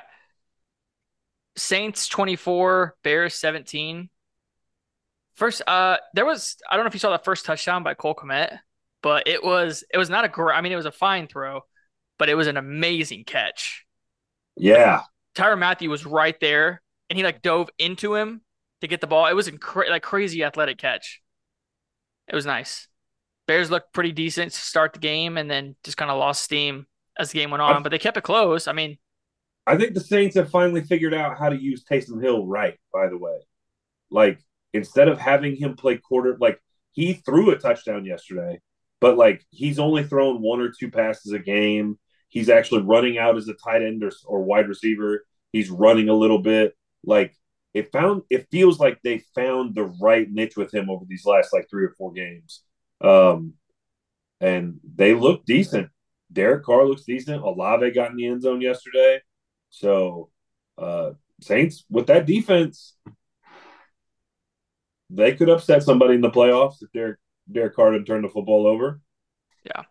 [1.55, 4.09] Saints 24, Bears 17.
[5.35, 8.15] First, uh, there was I don't know if you saw that first touchdown by Cole
[8.15, 8.59] Kmet,
[9.01, 10.55] but it was it was not a great.
[10.55, 11.61] I mean, it was a fine throw,
[12.19, 13.85] but it was an amazing catch.
[14.55, 15.01] Yeah,
[15.35, 18.41] Tyrann Mathieu was right there, and he like dove into him
[18.81, 19.27] to get the ball.
[19.27, 21.21] It was incre- like crazy athletic catch.
[22.27, 22.87] It was nice.
[23.47, 26.85] Bears looked pretty decent to start the game, and then just kind of lost steam
[27.17, 27.83] as the game went on.
[27.83, 28.67] But they kept it close.
[28.67, 28.97] I mean,
[29.71, 32.77] I think the Saints have finally figured out how to use Taysom Hill right.
[32.93, 33.37] By the way,
[34.09, 34.37] like
[34.73, 36.59] instead of having him play quarter, like
[36.91, 38.59] he threw a touchdown yesterday,
[38.99, 41.97] but like he's only thrown one or two passes a game.
[42.27, 45.25] He's actually running out as a tight end or, or wide receiver.
[45.53, 46.75] He's running a little bit.
[47.05, 47.33] Like
[47.73, 51.53] it found, it feels like they found the right niche with him over these last
[51.53, 52.63] like three or four games.
[52.99, 53.53] Um,
[54.41, 55.91] and they look decent.
[56.29, 57.41] Derek Carr looks decent.
[57.41, 59.21] Olave got in the end zone yesterday.
[59.71, 60.29] So,
[60.77, 62.95] uh, Saints with that defense,
[65.09, 67.17] they could upset somebody in the playoffs if Derek
[67.51, 69.01] Derek Carr didn't turn the football over.
[69.65, 69.83] Yeah.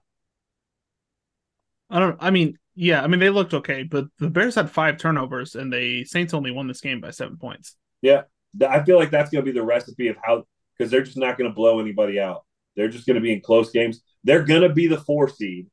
[1.90, 2.16] I don't.
[2.20, 3.02] I mean, yeah.
[3.02, 6.52] I mean, they looked okay, but the Bears had five turnovers, and the Saints only
[6.52, 7.76] won this game by seven points.
[8.00, 8.22] Yeah,
[8.66, 10.44] I feel like that's going to be the recipe of how
[10.78, 12.44] because they're just not going to blow anybody out.
[12.76, 14.02] They're just going to be in close games.
[14.24, 15.66] They're going to be the four seed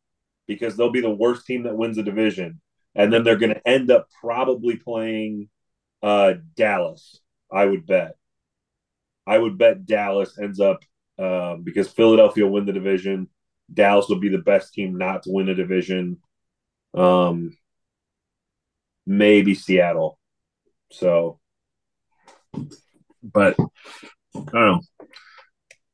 [0.48, 2.60] because they'll be the worst team that wins the division,
[2.98, 5.50] and then they're going to end up probably playing
[6.02, 7.22] uh, Dallas.
[7.50, 8.16] I would bet.
[9.26, 10.80] I would bet Dallas ends up
[11.20, 13.30] um, because Philadelphia will win the division.
[13.72, 16.18] Dallas will be the best team not to win a division.
[16.94, 17.56] Um,
[19.06, 20.18] maybe Seattle.
[20.92, 21.40] So,
[23.22, 23.66] but I
[24.34, 24.82] don't know.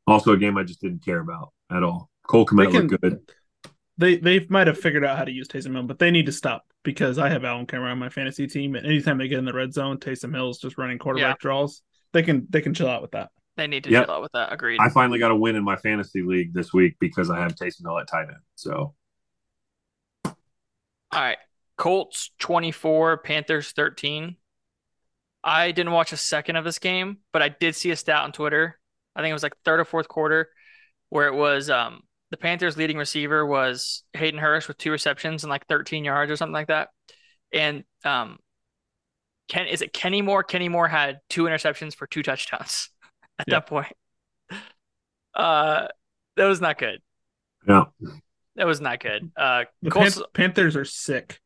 [0.08, 2.10] Also, a game I just didn't care about at all.
[2.28, 3.20] Cole Kmet looked good.
[3.98, 6.32] They they might have figured out how to use Taysom Hill, but they need to
[6.32, 9.46] stop because I have Alvin Kamara on my fantasy team, and anytime they get in
[9.46, 11.82] the red zone, Taysom Hill's just running quarterback draws.
[12.12, 13.30] They can they can chill out with that.
[13.56, 14.06] They need to Yep.
[14.06, 14.52] chill out with that.
[14.52, 14.80] Agreed.
[14.82, 17.82] I finally got a win in my fantasy league this week because I have Taysom
[17.84, 18.38] Hill at tight end.
[18.56, 18.96] So
[20.26, 20.34] All
[21.14, 21.38] right.
[21.78, 24.38] Colts 24, Panthers 13.
[25.44, 28.32] I didn't watch a second of this game, but I did see a stat on
[28.32, 28.80] Twitter.
[29.16, 30.50] I think it was like third or fourth quarter
[31.10, 32.02] where it was um
[32.34, 36.36] the Panthers leading receiver was Hayden Hurst with two receptions and like 13 yards or
[36.36, 36.90] something like that.
[37.54, 38.40] And um
[39.48, 40.42] Ken is it Kenny Moore?
[40.42, 42.90] Kenny Moore had two interceptions for two touchdowns
[43.40, 43.56] at Yeah.
[43.60, 43.94] that point.
[45.36, 45.88] Uh
[46.38, 47.04] that was not good.
[47.68, 47.84] yeah,
[48.56, 49.32] That was not good.
[49.38, 51.40] Uh The Colts- Pan- Panthers are sick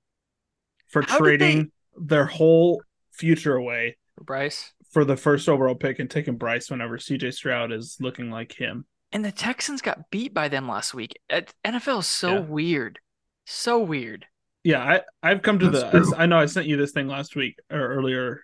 [0.87, 4.71] for How did trading their whole future away for Bryce.
[4.91, 8.85] for the first overall pick and taking Bryce whenever CJ Stroud is looking like him.
[9.11, 11.19] And the Texans got beat by them last week.
[11.31, 12.39] NFL is so Yeah.
[12.41, 12.99] weird.
[13.45, 14.25] So weird.
[14.63, 16.17] Yeah, I I've come to That's the.
[16.17, 18.41] I, I know I sent you this thing last week or earlier.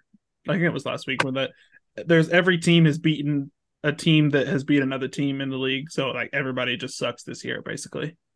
[0.48, 1.52] I think it was last week when that
[1.96, 3.52] there's every team has beaten
[3.84, 5.92] a team that has beat another team in the league.
[5.92, 8.16] So like everybody just sucks this year, basically.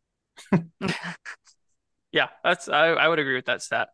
[2.10, 3.88] Yeah, that's I, I would agree with that stat.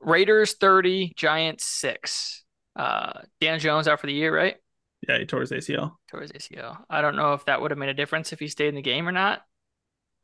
[0.00, 2.44] Raiders 30, Giants 6.
[2.74, 4.56] Uh Dan Jones out for the year, right?
[5.08, 5.98] Yeah, he tore his ACL.
[6.08, 6.84] Towards ACL.
[6.88, 8.82] I don't know if that would have made a difference if he stayed in the
[8.82, 9.42] game or not.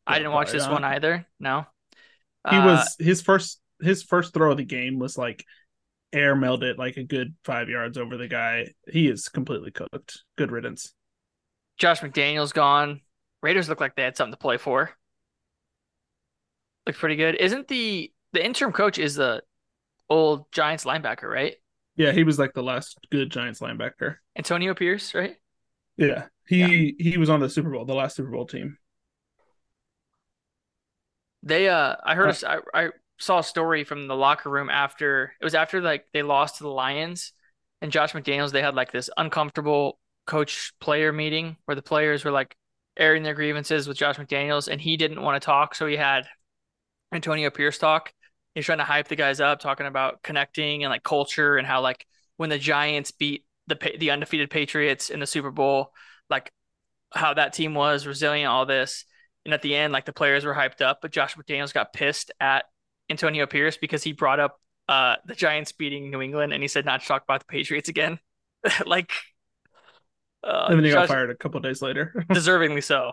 [0.07, 0.73] I didn't watch this not.
[0.73, 1.27] one either.
[1.39, 1.67] No.
[2.51, 5.45] He Uh, was his first his first throw of the game was like
[6.13, 8.73] air mailed it like a good five yards over the guy.
[8.89, 10.23] He is completely cooked.
[10.37, 10.95] Good riddance.
[11.79, 13.01] Josh McDaniels gone.
[13.43, 14.91] Raiders look like they had something to play for.
[16.87, 17.35] Looks pretty good.
[17.37, 19.43] Isn't the the interim coach is the
[20.11, 21.57] old Giants linebacker, right?
[21.99, 24.17] Yeah, he was like the last good Giants linebacker.
[24.37, 25.37] Antonio Pierce, right?
[25.97, 26.27] Yeah.
[26.47, 28.79] He he was on the Super Bowl, the last Super Bowl team.
[31.43, 34.71] They uh I heard a s I I saw a story from the locker room
[34.71, 37.33] after it was after like they lost to the Lions
[37.83, 42.31] and Josh McDaniels they had like this uncomfortable coach player meeting where the players were
[42.31, 42.57] like
[42.97, 46.27] airing their grievances with Josh McDaniels and he didn't want to talk so he had
[47.13, 48.13] Antonio Pierce talk.
[48.59, 51.81] He's trying to hype the guys up talking about connecting and like culture and how
[51.81, 55.93] like when the Giants beat the the undefeated Patriots in the Super Bowl
[56.31, 56.53] like
[57.13, 59.05] how that team was resilient all this
[59.49, 62.31] and at the end, like the players were hyped up, but Josh McDaniels got pissed
[62.39, 62.67] at
[63.09, 66.85] Antonio Pierce because he brought up uh, the Giants beating New England, and he said
[66.85, 68.19] not to talk about the Patriots again.
[68.87, 69.11] like,
[70.45, 72.27] uh, and then he got fired a couple days later.
[72.31, 73.13] deservingly so.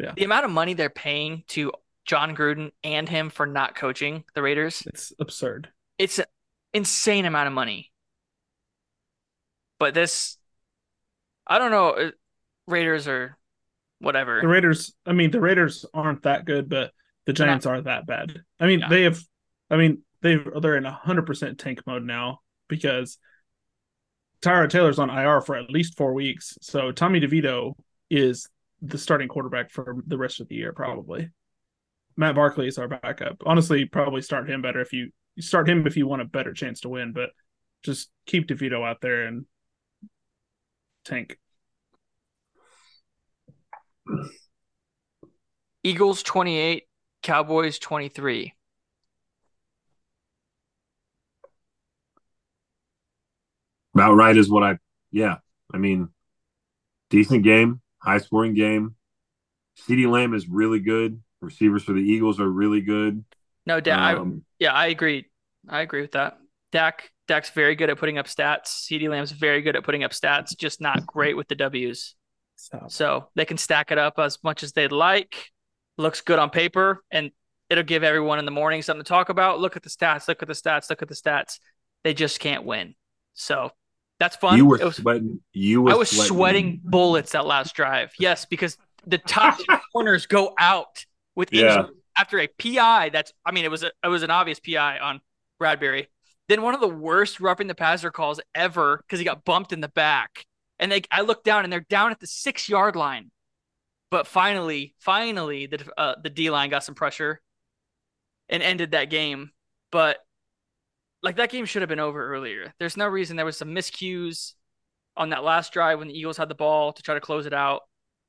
[0.00, 0.12] Yeah.
[0.16, 1.72] The amount of money they're paying to
[2.04, 5.68] Jon Gruden and him for not coaching the Raiders, it's absurd.
[5.98, 6.24] it's an
[6.72, 7.90] insane amount of money.
[9.78, 10.36] But this,
[11.46, 11.90] I don't know.
[11.90, 12.10] uh,
[12.66, 13.36] Raiders are
[13.98, 14.40] whatever.
[14.40, 16.92] The Raiders, I mean, the Raiders aren't that good, but
[17.26, 18.42] the They're not- Giants are that bad.
[18.58, 18.88] I mean, Yeah.
[18.88, 19.20] they have,
[19.70, 23.18] I mean, they they're in hundred percent tank mode now because
[24.42, 26.56] Tyrod Taylor's on IR for at least four weeks.
[26.60, 27.74] So Tommy DeVito
[28.10, 28.48] is
[28.82, 31.30] the starting quarterback for the rest of the year, probably.
[32.20, 33.42] Matt Barkley is our backup.
[33.46, 36.52] Honestly, probably start him better if you, you start him if you want a better
[36.52, 37.30] chance to win, but
[37.82, 39.46] just keep DeVito out there and
[41.06, 41.38] tank.
[45.82, 46.84] Eagles 28,
[47.22, 48.52] Cowboys 23.
[53.94, 54.78] about right is what I.
[55.10, 55.36] Yeah,
[55.72, 56.10] I mean,
[57.08, 58.94] decent game, high scoring game.
[59.88, 61.20] CeeDee Lamb is really good.
[61.40, 63.24] Receivers for the Eagles are really good.
[63.66, 63.98] No, Dak.
[63.98, 65.26] I, Um, yeah, I agree.
[65.68, 66.38] I agree with that.
[66.72, 67.10] Dak.
[67.28, 68.66] Dak's very good at putting up stats.
[68.88, 72.16] CeeDee Lamb's very good at putting up stats, just not great with the W's.
[72.56, 72.90] Stop.
[72.90, 75.50] So they can stack it up as much as they'd like.
[75.96, 77.30] Looks good on paper, and
[77.68, 79.60] it'll give everyone in the morning something to talk about.
[79.60, 80.26] Look at the stats.
[80.26, 80.90] Look at the stats.
[80.90, 81.60] Look at the stats.
[82.02, 82.94] They just can't win.
[83.34, 83.70] So
[84.18, 84.56] that's fun.
[84.56, 85.40] you were was- sweating.
[85.52, 88.12] You were I was sweating bullets that last drive.
[88.18, 88.76] Yes, because
[89.06, 89.58] the top
[89.92, 91.04] corners go out
[91.40, 91.80] with Yeah.
[91.80, 93.10] injury after a PI.
[93.10, 95.20] That's I mean it was a, it was an obvious PI on
[95.60, 96.06] Bradberry.
[96.48, 99.80] Then one of the worst roughing the passer calls ever because he got bumped in
[99.80, 100.46] the back.
[100.78, 103.32] And they I look down and they're down at the six yard line.
[104.10, 107.40] But finally, finally the uh, the D line got some pressure
[108.48, 109.50] and ended that game.
[109.92, 110.18] But
[111.22, 112.72] like that game should have been over earlier.
[112.78, 114.54] There's no reason there was some miscues
[115.16, 117.52] on that last drive when the Eagles had the ball to try to close it
[117.52, 117.82] out.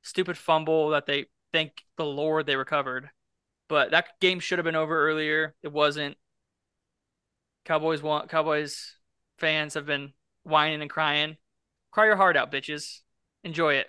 [0.04, 3.10] Stupid fumble that they thank the Lord they recovered.
[3.70, 5.56] But that game should have been over earlier.
[5.64, 6.18] It wasn't.
[7.66, 8.96] Cowboys want Cowboys
[9.40, 11.38] fans have been whining and crying.
[11.92, 13.02] Cry your heart out, bitches.
[13.44, 13.88] Enjoy it.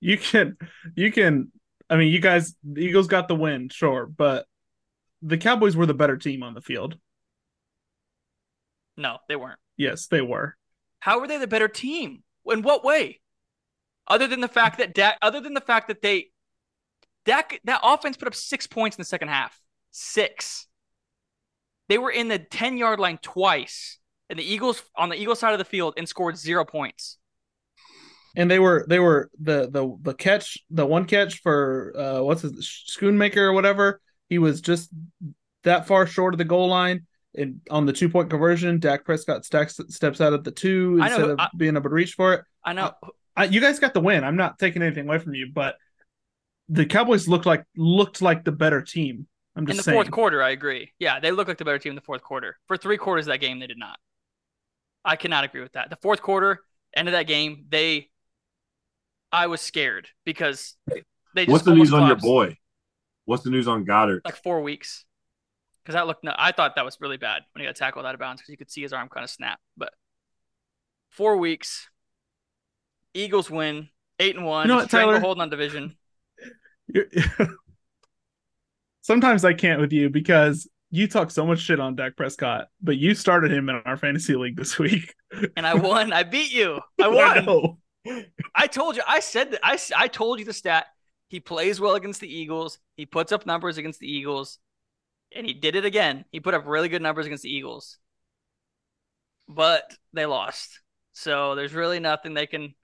[0.00, 0.56] you can
[0.94, 1.50] you can
[1.90, 4.46] I mean you guys the Eagles got the win, sure, but
[5.22, 6.96] the Cowboys were the better team on the field.
[8.96, 9.58] No, they weren't.
[9.76, 10.56] Yes, they were.
[11.00, 12.22] How were they the better team?
[12.46, 13.20] In what way?
[14.08, 16.30] Other than the fact that Dak, other than the fact that they,
[17.24, 19.60] Dak, that offense put up six points in the second half.
[19.90, 20.66] Six.
[21.88, 23.98] They were in the 10 yard line twice,
[24.30, 27.18] and the Eagles on the Eagles side of the field and scored zero points.
[28.36, 32.42] And they were they were the the the catch the one catch for uh what's
[32.42, 34.00] his Schoonmaker or whatever.
[34.28, 34.90] He was just
[35.64, 37.06] that far short of the goal line.
[37.34, 41.08] And on the two point conversion, Dak Prescott stacks, steps out at the two I
[41.08, 42.44] know, instead of I- being able to reach for it.
[42.64, 42.92] I know.
[43.38, 44.24] I, you guys got the win.
[44.24, 45.76] I'm not taking anything away from you, but
[46.68, 49.28] the Cowboys looked like looked like the better team.
[49.54, 49.96] I'm just in the saying.
[49.96, 50.92] fourth quarter, I agree.
[50.98, 52.56] Yeah, they looked like the better team in the fourth quarter.
[52.66, 53.96] For three quarters of that game, they did not.
[55.04, 55.88] I cannot agree with that.
[55.88, 56.60] The fourth quarter,
[56.94, 58.10] end of that game, they,
[59.30, 62.56] I was scared because they just What's the news almost on your boy?
[63.24, 64.22] What's the news on Goedert?
[64.24, 65.04] Like four weeks,
[65.84, 66.26] because that looked.
[66.26, 68.56] I thought that was really bad when he got tackled out of bounds because you
[68.56, 69.60] could see his arm kind of snap.
[69.76, 69.90] But
[71.10, 71.88] four weeks,
[73.18, 74.66] Eagles win eight and one.
[74.66, 75.20] You know what, Tyler?
[75.20, 75.96] holding on division.
[79.02, 82.96] Sometimes I can't with you because you talk so much shit on Dak Prescott, but
[82.96, 85.14] you started him in our fantasy league this week.
[85.56, 86.12] And I won.
[86.12, 86.80] I beat you.
[87.00, 87.44] I I won.
[87.44, 87.78] know.
[88.54, 89.02] I told you.
[89.06, 89.60] I said that.
[89.62, 90.86] I, I told you the stat.
[91.28, 92.78] He plays well against the Eagles.
[92.96, 94.58] He puts up numbers against the Eagles,
[95.34, 96.24] and he did it again.
[96.32, 97.98] He put up really good numbers against the Eagles,
[99.46, 100.80] but they lost.
[101.12, 102.74] So there's really nothing they can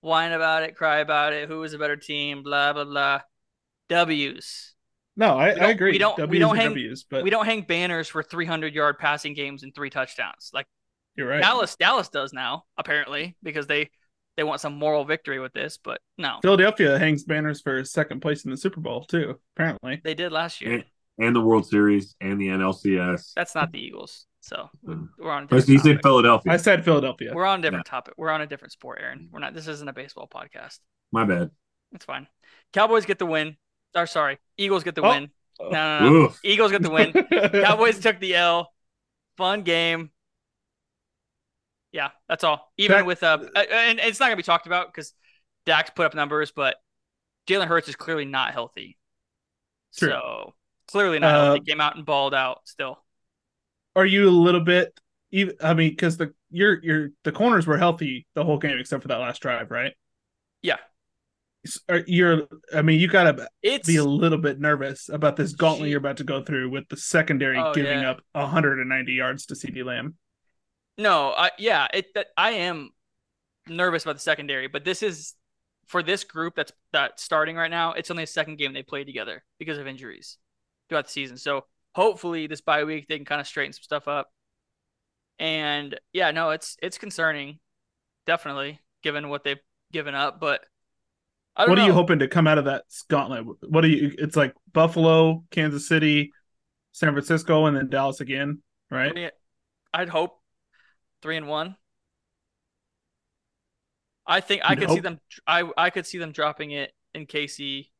[0.00, 1.48] whine about it, cry about it.
[1.48, 2.42] Who was a better team?
[2.42, 3.20] Blah blah blah.
[3.88, 4.74] W's.
[5.16, 5.92] No, I, We I agree.
[5.92, 9.34] we don't- we don't hang- W's, but We don't hang banners for 300 yard passing
[9.34, 10.66] games and three touchdowns like
[11.16, 11.42] you're right.
[11.42, 11.76] Dallas.
[11.76, 13.90] Dallas does now apparently because they
[14.36, 18.44] they want some moral victory with this, but no, Philadelphia hangs banners for second place
[18.44, 19.38] in the Super Bowl too.
[19.56, 20.78] Apparently, they did last year.
[20.78, 20.84] Mm.
[21.20, 23.32] And, and the World Series and the NLCS.
[23.34, 24.26] That's not the Eagles.
[24.40, 25.08] So we- Mm.
[25.18, 26.02] we're on a Oh, different so you said topic.
[26.02, 26.52] Philadelphia.
[26.52, 27.32] I said Philadelphia.
[27.34, 28.14] We're on a different topic.
[28.16, 29.28] We're on a different sport, Aaron.
[29.30, 29.54] We're not.
[29.54, 30.78] This isn't a baseball podcast.
[31.12, 31.50] My bad.
[31.92, 32.26] It's fine.
[32.72, 33.56] Cowboys get the win.
[33.94, 35.10] Or sorry, Eagles get the Oh.
[35.10, 35.30] win.
[35.60, 36.34] No, no, no.
[36.42, 37.12] Eagles get the win.
[37.64, 38.72] Cowboys took the L.
[39.36, 40.10] Fun game.
[41.92, 42.72] Yeah, that's all.
[42.76, 45.12] Even Dak- with uh, uh, and it's not gonna be talked about because
[45.66, 46.76] Dak's put up numbers, but
[47.48, 48.96] Jalen Hurts is clearly not healthy.
[49.96, 50.10] True.
[50.10, 50.54] So
[50.90, 51.60] clearly not Uh, healthy.
[51.60, 53.02] Came out and balled out still.
[53.96, 54.98] Are you a little bit?
[55.32, 59.02] Even I mean, because the your your the corners were healthy the whole game except
[59.02, 59.94] for that last drive, right?
[60.62, 60.78] Yeah,
[62.06, 62.48] You're.
[62.74, 65.98] I mean, you gotta it's be a little bit nervous about this gauntlet She- you're
[65.98, 68.10] about to go through with the secondary Oh, giving yeah.
[68.10, 70.16] up 190 yards to CeeDee Lamb.
[70.98, 72.90] No, I yeah, it that I am
[73.68, 75.34] nervous about the secondary, but this is
[75.86, 77.92] for this group that's that's starting right now.
[77.92, 80.38] It's only the second game they played together because of injuries
[80.90, 81.38] throughout the season.
[81.38, 84.30] So hopefully this bye week they can kind of straighten some stuff up.
[85.38, 87.60] And yeah, no, it's it's concerning,
[88.26, 89.60] definitely given what they've
[89.92, 90.40] given up.
[90.40, 90.62] But
[91.56, 91.84] I don't What know.
[91.84, 93.46] are you hoping to come out of that gauntlet?
[93.68, 94.14] What are you?
[94.18, 96.32] It's like Buffalo, Kansas City,
[96.92, 99.12] San Francisco, and then Dallas again, right?
[99.12, 99.30] Three-
[99.94, 100.40] I'd hope
[101.22, 101.76] three and one.
[104.26, 105.20] I think I could see them.
[105.46, 107.90] I I could see them dropping it in KC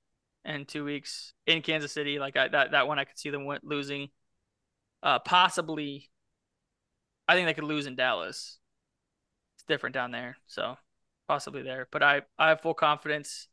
[0.44, 2.18] in two weeks in Kansas City.
[2.18, 4.09] Like I, that that one, I could see them losing.
[5.03, 6.11] Uh, possibly.
[7.29, 8.59] I think they could lose in Dallas.
[9.57, 10.76] It's different down there, so
[11.29, 11.88] possibly there.
[11.90, 13.48] But I I have full confidence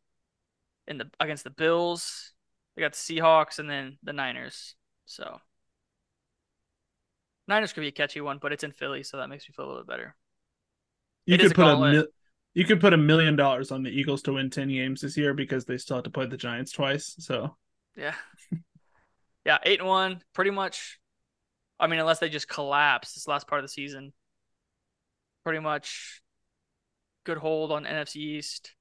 [0.88, 2.34] in the against the Bills.
[2.76, 4.76] They got the Seahawks and then the Niners.
[5.06, 5.41] So
[7.47, 9.65] Niners could be a catchy one, but it's in Philly, so that makes me feel
[9.65, 10.15] a little bit better.
[11.26, 11.78] You It could a put a gauntlet.
[11.78, 12.08] mil-
[12.58, 15.36] you could put a million dollars on the Eagles to win 10 games this year
[15.36, 17.15] because they still have to play the Giants twice.
[17.20, 17.56] So
[17.96, 18.15] Yeah.
[19.46, 21.00] yeah, eight and one, pretty much.
[21.80, 24.12] I mean, unless they just collapse this last part of the season.
[25.43, 26.24] Pretty much
[27.26, 28.74] good hold on NFC East.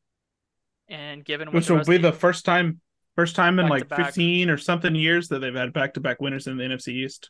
[0.88, 2.80] And given which will be the first time
[3.14, 6.64] first time in like 15 or something years that they've had back-to-back winners in the
[6.64, 7.28] NFC East.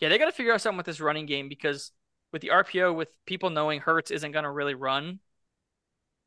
[0.00, 1.92] Yeah, they got to figure out something with this running game because
[2.30, 5.20] with the RPO, with people knowing Hurts isn't going to really run,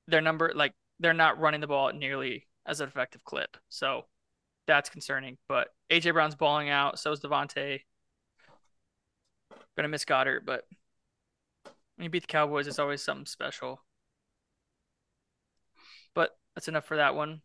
[0.10, 3.58] their number, like, they're not running the ball nearly as an effective clip.
[3.70, 4.06] So
[4.68, 5.38] that's concerning.
[5.48, 7.00] But AJ Brown's balling out.
[7.00, 7.80] So is DeVonta.
[9.78, 10.66] To miss Goedert, but
[11.96, 13.82] when you beat the Cowboys, it's always something special.
[16.14, 17.42] But that's enough for that one.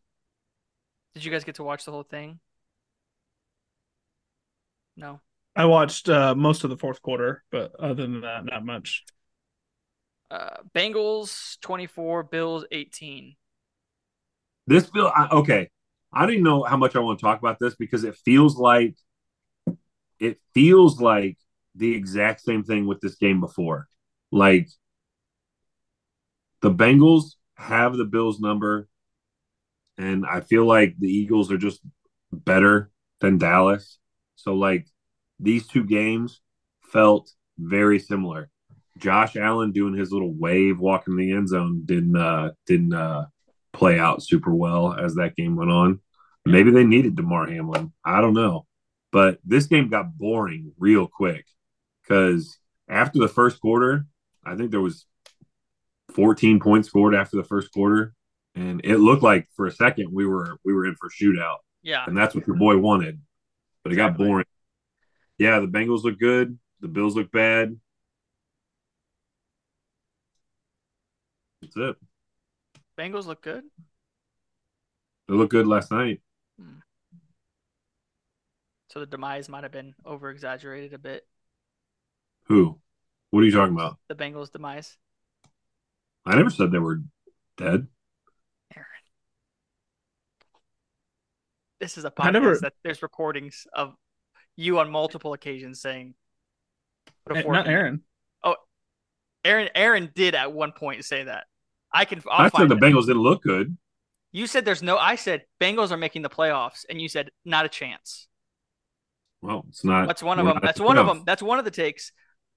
[1.14, 2.40] Did you guys get to watch the whole thing?
[4.96, 5.20] No.
[5.54, 9.04] I watched uh, most of the fourth quarter, but other than that, not much.
[10.30, 13.36] Uh, Bengals 24, Bills 18.
[14.66, 15.68] this I, okay.
[16.12, 18.96] I even know how much I want to talk about this because it feels like
[20.20, 21.38] it feels like
[21.74, 23.88] the exact same thing with this game before.
[24.30, 24.68] Like
[26.62, 28.88] the Bengals have the Bills number,
[29.98, 31.80] and I feel like the Eagles are just
[32.32, 33.98] better than Dallas.
[34.36, 34.86] So like
[35.40, 36.40] these two games
[36.80, 38.50] felt very similar.
[38.98, 43.26] Josh Allen doing his little wave walking the end zone didn't uh, didn't uh,
[43.72, 46.00] play out super well as that game went on.
[46.46, 47.92] Maybe they needed Damar Hamlin.
[48.04, 48.66] I don't know,
[49.12, 51.46] but this game got boring real quick
[52.02, 52.56] because
[52.88, 54.06] after the first quarter,
[54.44, 55.06] I think there was
[56.12, 58.14] 14 points scored after the first quarter,
[58.54, 62.04] and it looked like for a second we were we were in for shootout, Yeah.
[62.06, 63.20] and that's what your boy wanted.
[63.82, 64.46] But it got boring.
[65.38, 66.58] Yeah, the Bengals look good.
[66.80, 67.76] The Bills look bad.
[71.64, 71.96] That's it.
[72.98, 73.64] Bengals look good.
[75.28, 76.20] They looked good last night.
[78.90, 81.26] So the demise might have been over exaggerated a bit.
[82.44, 82.78] Who?
[83.30, 83.98] What are you talking about?
[84.08, 84.96] The Bengals' demise.
[86.24, 87.00] I never said they were
[87.56, 87.88] dead.
[88.76, 88.86] Aaron.
[91.80, 93.96] This is a podcast never- that there's recordings of
[94.56, 96.14] you on multiple occasions saying
[97.26, 97.74] put a Eh, fork Not in it.
[97.74, 98.04] Aaron.
[99.46, 101.46] Aaron Aaron did at one point say that.
[101.94, 102.80] I can I'll i said the it.
[102.80, 103.76] Bengals didn't look good.
[104.32, 107.64] You said there's no I said Bengals are making the playoffs and you said not
[107.64, 108.26] a chance.
[109.40, 110.08] Well, it's not.
[110.08, 110.58] That's one of them.
[110.60, 111.22] That's the one of them.
[111.24, 112.12] That's one of the takes.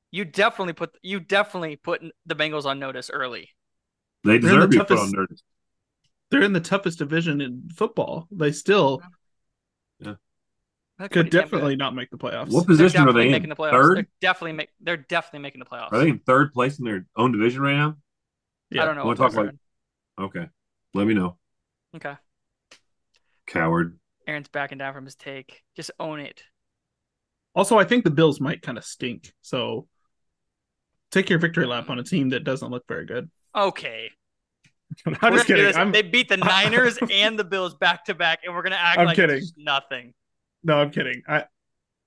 [0.10, 3.50] You definitely put you definitely put the Bengals on notice early.
[4.24, 5.44] They They're the deserve to be put on notice.
[6.32, 8.28] They're in the toughest division in football.
[8.32, 9.02] They still
[10.98, 12.52] That's could pretty definitely not make the playoffs.
[12.52, 13.48] What position are they in?
[13.48, 13.72] the playoffs.
[13.72, 13.98] Third?
[13.98, 15.94] They're definitely make they're definitely making the playoffs.
[15.94, 17.98] Are they in third place in their own division right now?
[18.70, 18.84] Yeah.
[18.84, 19.06] I don't know.
[19.06, 19.52] Wanna talk they're
[20.20, 20.48] Okay.
[20.94, 21.38] Let me know.
[21.96, 22.16] Okay.
[23.46, 23.98] Coward.
[24.28, 25.62] Aaron's backing down from his take.
[25.76, 26.44] Just own it.
[27.56, 29.34] Also, I think the Bills might kind of stink.
[29.42, 29.88] So
[31.12, 33.30] take your victory lap on a team that doesn't look very good.
[33.56, 34.12] Okay.
[35.06, 35.76] I'm We're just kidding.
[35.76, 39.00] I'm, They beat the Niners and the Bills back to back, and we're gonna act
[39.00, 39.44] I'm like kidding.
[39.58, 40.14] nothing.
[40.64, 41.24] no, I'm kidding.
[41.28, 41.46] I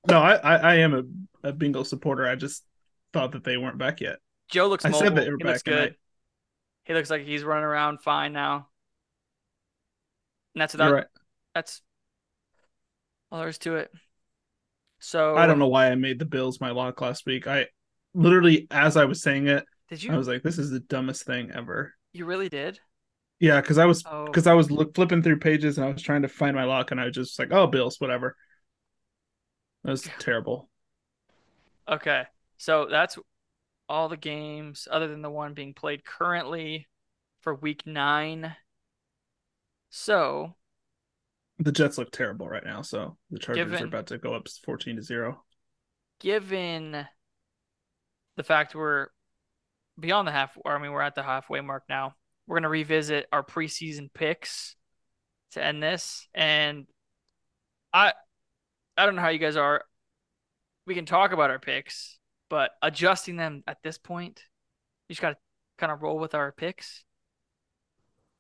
[0.09, 2.27] no, I, I, I am a, a Bengal supporter.
[2.27, 2.65] I just
[3.13, 4.19] thought that they weren't back yet.
[4.49, 5.01] Joe looks I mobile.
[5.01, 5.97] said that they were he back, good.
[6.85, 8.69] He looks like he's running around fine now.
[10.55, 11.07] And that's without right.
[11.55, 11.83] that's
[13.31, 13.91] all there is to it.
[15.01, 17.47] So I don't know why I made the Bills my lock last week.
[17.47, 17.67] I
[18.15, 21.25] literally, as I was saying it, Did you I was like, "This is the dumbest
[21.25, 22.81] thing ever." you really did?
[23.39, 26.03] Yeah, because I was Oh because I was look, flipping through pages and I was
[26.03, 28.37] trying to find my lock, and I was just like, "Oh, Bills, whatever."
[29.85, 30.71] That was terrible.
[31.89, 32.25] okay.
[32.59, 33.19] So that's
[33.91, 36.89] all the games other than the one being played currently
[37.41, 38.55] for week nine.
[39.91, 40.55] So
[41.59, 44.47] The Jets look terrible right now, so the Chargers Given- are about to go up
[44.65, 45.45] fourteen to zero.
[46.21, 47.07] given
[48.37, 49.09] the fact we're
[49.99, 52.15] beyond the half I mean we're at the halfway mark now.
[52.47, 54.77] We're gonna revisit our preseason picks
[55.53, 56.29] to end this.
[56.33, 56.87] And
[57.93, 58.13] I
[58.97, 59.85] I don't know how you guys are.
[60.87, 62.19] We can talk about our picks,
[62.51, 64.45] but adjusting them at this point,
[65.09, 65.39] you just gotta
[65.79, 67.05] kind of roll with our picks.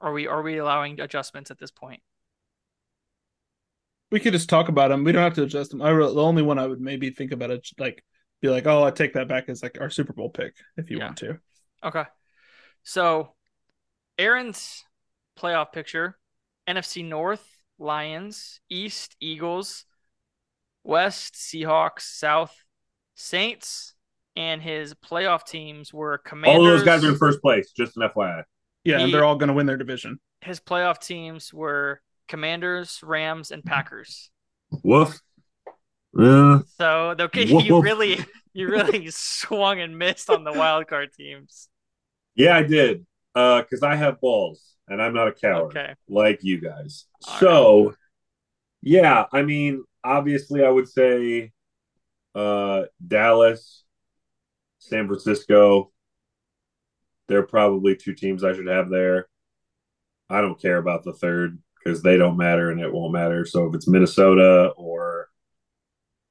[0.00, 2.02] Are we are we allowing adjustments at this point?
[4.10, 5.04] We could just talk about them.
[5.04, 5.82] We don't have to adjust them.
[5.82, 8.04] I re- the only one I would maybe think about it like
[8.40, 10.98] be like, "Oh, I take that back as like our Super Bowl pick if you
[10.98, 11.04] Yeah.
[11.04, 11.38] want to."
[11.84, 12.04] Okay.
[12.84, 13.34] So
[14.18, 14.84] Aaron's
[15.38, 16.18] playoff picture
[16.66, 17.46] NFC North,
[17.78, 19.86] Lions, East, Eagles,
[20.84, 22.64] West, Seahawks, South,
[23.14, 23.94] Saints,
[24.36, 26.58] and his playoff teams were Commanders.
[26.58, 28.44] All those guys are in first place, just an FYI.
[28.84, 30.18] Yeah, He- and they're all going to win their division.
[30.40, 34.30] His playoff teams were Commanders, Rams, and Packers.
[34.82, 35.20] Woof.
[36.18, 37.84] Uh, So okay, Woof, you woof.
[37.84, 41.68] really you really swung and missed on the wild card teams.
[42.34, 43.06] yeah, I did.
[43.34, 45.94] Uh, because I have balls and I'm not a coward Okay.
[46.08, 47.06] like you guys.
[47.28, 47.94] All so,
[48.82, 51.52] yeah, I mean, obviously, I would say
[52.34, 53.84] uh, Dallas,
[54.80, 55.92] San Francisco.
[57.28, 59.28] They're probably two teams I should have there.
[60.28, 63.44] I don't care about the third because they don't matter and it won't matter.
[63.44, 65.28] So if it's Minnesota or,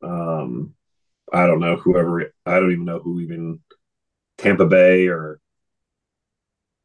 [0.04, 0.74] um,
[1.32, 2.34] I don't know whoever.
[2.46, 3.60] I don't even know who even
[4.38, 5.40] Tampa Bay or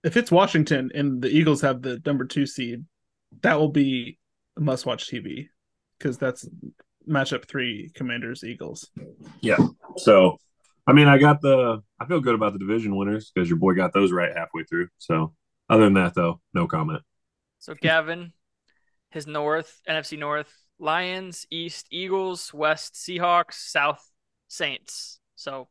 [0.02, 2.84] If it's Washington and the Eagles have the number two seed,
[3.42, 4.18] that will be
[4.56, 5.48] a must watch TV
[5.98, 6.48] because that's
[7.08, 8.90] matchup three Commanders Eagles.
[9.40, 9.58] Yeah.
[9.96, 10.38] So,
[10.86, 11.82] I mean, I got the.
[11.98, 14.88] I feel good about the division winners because your boy got those right halfway through.
[14.98, 15.34] So,
[15.68, 17.02] other than that, though, no comment.
[17.58, 18.34] So Gavin,
[19.10, 24.06] his North, NFC North, Lions, East, Eagles, West, Seahawks, South,
[24.48, 25.18] Saints.
[25.34, 25.68] So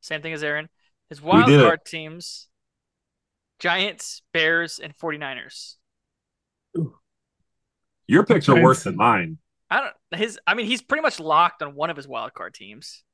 [0.00, 0.68] same thing as Aaron.
[1.08, 1.64] His wild did it.
[1.64, 2.48] card teams,
[3.60, 5.76] Giants, Bears, and 49ers.
[8.08, 9.38] Your picks are worse than mine.
[9.70, 12.52] I don't his I mean he's pretty much locked on one of his wild card
[12.52, 13.04] teams.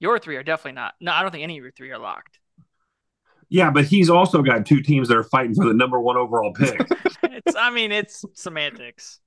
[0.00, 0.94] Your three are definitely not.
[1.00, 2.38] No, I don't think any of your three are locked.
[3.48, 6.52] Yeah, but he's also got two teams that are fighting for the number one overall
[6.58, 6.78] pick.
[7.22, 9.20] It's I mean it's semantics.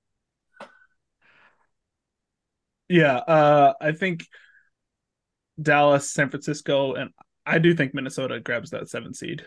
[2.87, 4.27] Yeah, uh, I think
[5.61, 7.11] Dallas, San Francisco, and
[7.45, 9.45] I do think Minnesota grabs that seven seed.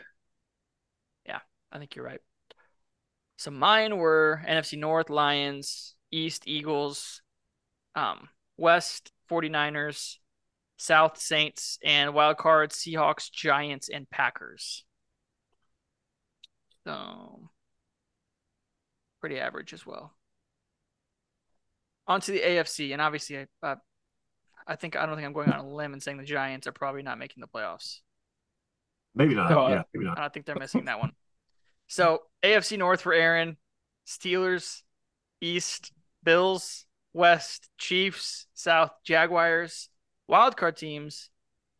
[1.26, 2.20] Yeah, I think you're right.
[3.36, 7.22] So mine were NFC North Lions, East Eagles,
[7.94, 10.16] um, West 49ers,
[10.76, 14.84] South Saints, and wild card Seahawks, Giants, and Packers.
[16.84, 17.50] So
[19.20, 20.14] pretty average as well.
[22.06, 23.76] On to the AFC, and obviously, I, uh,
[24.66, 26.72] I think I don't think I'm going on a limb and saying the Giants are
[26.72, 28.00] probably not making the playoffs.
[29.14, 29.50] Maybe not.
[29.50, 30.18] No, yeah, maybe not.
[30.18, 31.12] I don't think they're missing that one.
[31.86, 33.56] So AFC North for Aaron,
[34.06, 34.82] Steelers,
[35.40, 39.88] East, Bills, West, Chiefs, South, Jaguars,
[40.30, 41.30] wildcard teams,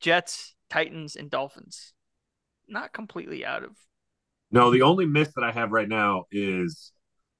[0.01, 1.93] Jets, Titans, and Dolphins.
[2.69, 3.77] Not completely out of
[4.51, 6.93] No, the only miss that I have right now is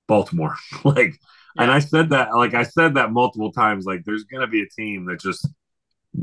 [0.09, 0.57] Baltimore.
[0.85, 1.17] like,
[1.59, 3.85] and I said that, like I said that multiple times.
[3.87, 5.49] Like, there's gonna be a team that just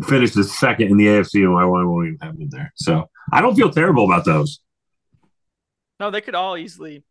[0.08, 2.74] finishes second in the AFC, and I won't even have them there.
[2.76, 4.62] So I don't feel terrible about those.
[6.00, 7.04] no, they could all easily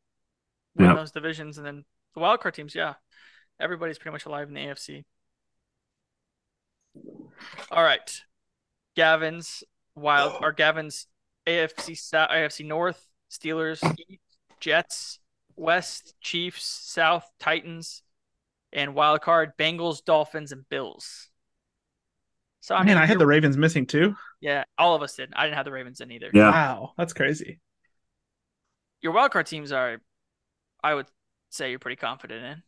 [0.77, 0.95] win Yeah.
[0.95, 2.95] those divisions, and then the wildcard teams, yeah,
[3.61, 5.05] everybody's pretty much alive in the AFC.
[7.71, 8.23] All right,
[8.97, 9.65] Gavin's
[9.95, 10.45] wild oh.
[10.47, 11.07] or Gavin's
[11.47, 14.21] AFC Sou- AFC North, Steelers, East,
[14.61, 15.19] Jets,
[15.57, 18.03] West, Chiefs, South, Titans,
[18.73, 21.29] and wild card Bengals, Dolphins, and Bills.
[22.61, 24.15] So I Man, mean, I had the Ravens missing too.
[24.41, 25.33] yeah, all of us did.
[25.35, 26.31] I didn't have the Ravens in either.
[26.33, 26.51] Yeah.
[26.51, 27.61] Wow, that's crazy.
[29.03, 29.99] Your wild card teams are,
[30.83, 31.07] I would
[31.51, 32.63] say, you're pretty confident in.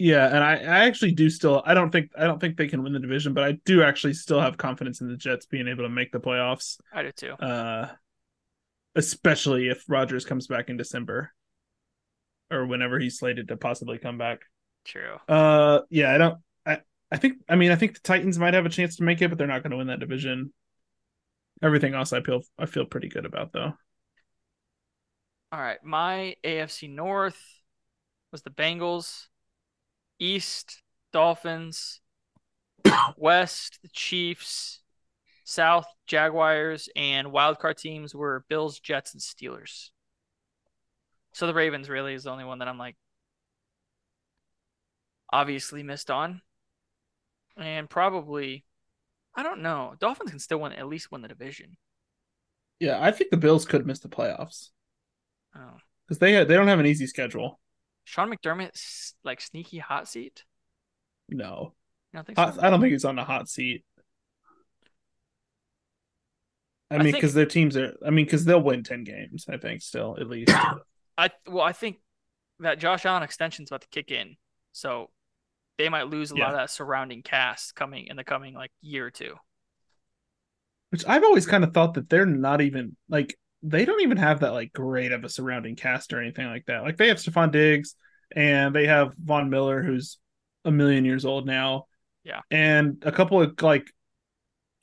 [0.00, 1.62] Yeah, and I, I actually do still.
[1.66, 4.14] I don't think I don't think they can win the division, but I do actually
[4.14, 6.78] still have confidence in the Jets being able to make the playoffs.
[6.90, 7.32] I do too.
[7.34, 7.88] Uh,
[8.96, 11.34] especially if Rodgers comes back in December,
[12.50, 14.40] or whenever he's slated to possibly come back.
[14.86, 15.18] True.
[15.28, 16.38] Uh, yeah, I don't.
[16.64, 16.78] I
[17.12, 17.36] I think.
[17.46, 19.46] I mean, I think the Titans might have a chance to make it, but they're
[19.46, 20.50] not going to win that division.
[21.62, 23.74] Everything else, I feel I feel pretty good about though.
[25.52, 27.38] All right, my AFC North
[28.32, 29.26] was the Bengals,
[30.20, 32.00] East Dolphins,
[33.16, 34.80] West the Chiefs,
[35.44, 39.90] South Jaguars, and wildcard teams were Bills, Jets, and Steelers.
[41.32, 42.96] So the Ravens really is the only one that I'm like
[45.32, 46.42] obviously missed on,
[47.56, 48.64] and probably
[49.34, 49.96] I don't know.
[50.00, 51.78] Dolphins can still win at least win the division.
[52.80, 54.70] Yeah, I think the Bills could miss the playoffs
[55.54, 57.60] Oh, because they they don't have an easy schedule.
[58.10, 60.44] Sean McDermott like sneaky hot seat.
[61.28, 61.74] No,
[62.12, 62.60] You don't so?
[62.60, 63.84] I, I don't think he's on the hot seat.
[66.90, 67.96] I I mean, think- because their teams are.
[68.04, 69.46] I mean, because they'll win ten games.
[69.48, 70.52] I think still at least.
[71.18, 71.98] I well, I think
[72.58, 74.36] that Josh Allen extension's about to kick in,
[74.72, 75.10] so
[75.78, 79.06] they might lose a lot of that surrounding cast coming in the coming like year
[79.06, 79.36] or two.
[80.90, 84.40] Which I've always kind of thought that they're not even like they don't even have
[84.40, 86.82] that like great of a surrounding cast or anything like that.
[86.82, 87.94] Like they have Stefon Diggs
[88.34, 90.18] and they have Von Miller, who's
[90.64, 91.86] a million years old now.
[92.24, 92.40] Yeah.
[92.50, 93.86] And a couple of like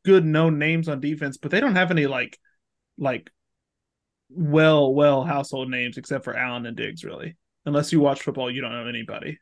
[0.05, 2.37] good known names on defense, but they don't have any like
[2.97, 3.31] like
[4.29, 7.37] well, well household names except for Allen and Diggs, really.
[7.65, 9.39] Unless you watch football, you don't know anybody.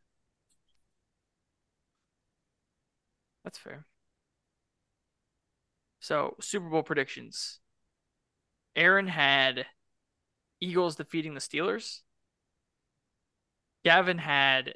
[3.44, 3.86] That's fair.
[6.00, 7.60] So Super Bowl predictions.
[8.76, 9.66] Aaron had
[10.60, 12.02] Eagles defeating the Steelers.
[13.84, 14.76] Gavin had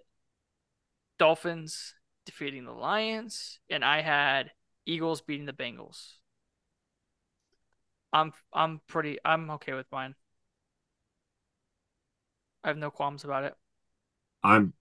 [1.17, 1.95] Dolphins
[2.25, 4.51] defeating the Lions, and I had
[4.85, 6.13] Eagles beating the Bengals.
[8.13, 10.15] I'm I'm pretty I'm okay with mine.
[12.63, 13.55] I have no qualms about it.
[14.43, 14.73] I'm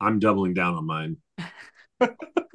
[0.00, 1.16] I'm doubling down on mine.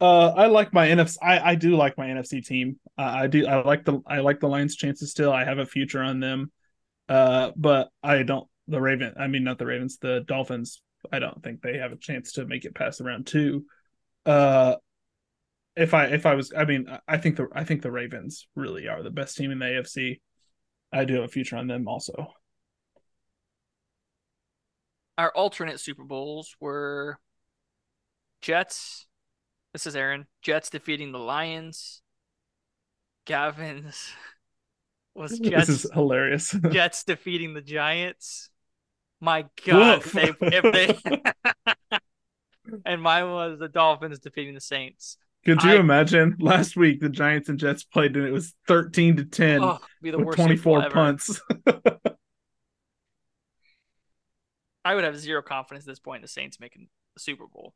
[0.00, 1.16] Uh, I like my NFC.
[1.22, 2.78] I, I do like my NFC team.
[2.96, 3.46] Uh, I do.
[3.46, 5.32] I like the I like the Lions' chances still.
[5.32, 6.50] I have a future on them.
[7.08, 8.48] Uh, but I don't.
[8.68, 9.14] The Raven.
[9.18, 9.98] I mean, not the Ravens.
[9.98, 10.82] The Dolphins.
[11.12, 13.64] I don't think they have a chance to make it past the round two.
[14.24, 14.76] Uh,
[15.76, 18.88] if I if I was, I mean, I think the I think the Ravens really
[18.88, 20.20] are the best team in the AFC.
[20.92, 22.32] I do have a future on them also.
[25.20, 27.18] our alternate Super Bowls were
[28.40, 29.06] Jets.
[29.72, 30.26] This is Aaron.
[30.42, 32.02] Jets defeating the Lions.
[33.26, 34.10] Gavin's
[35.14, 35.66] was Jets.
[35.66, 36.50] This is hilarious.
[36.70, 38.50] Jets defeating the Giants.
[39.20, 41.22] My God, if they, if they
[42.86, 45.18] and mine was the Dolphins defeating the Saints.
[45.44, 49.18] Could you I- imagine last week the Giants and Jets played and it was 13
[49.18, 51.40] to 10 Oh, be the with worst 24 punts.
[54.84, 57.74] I would have zero confidence at this point in the Saints making the Super Bowl.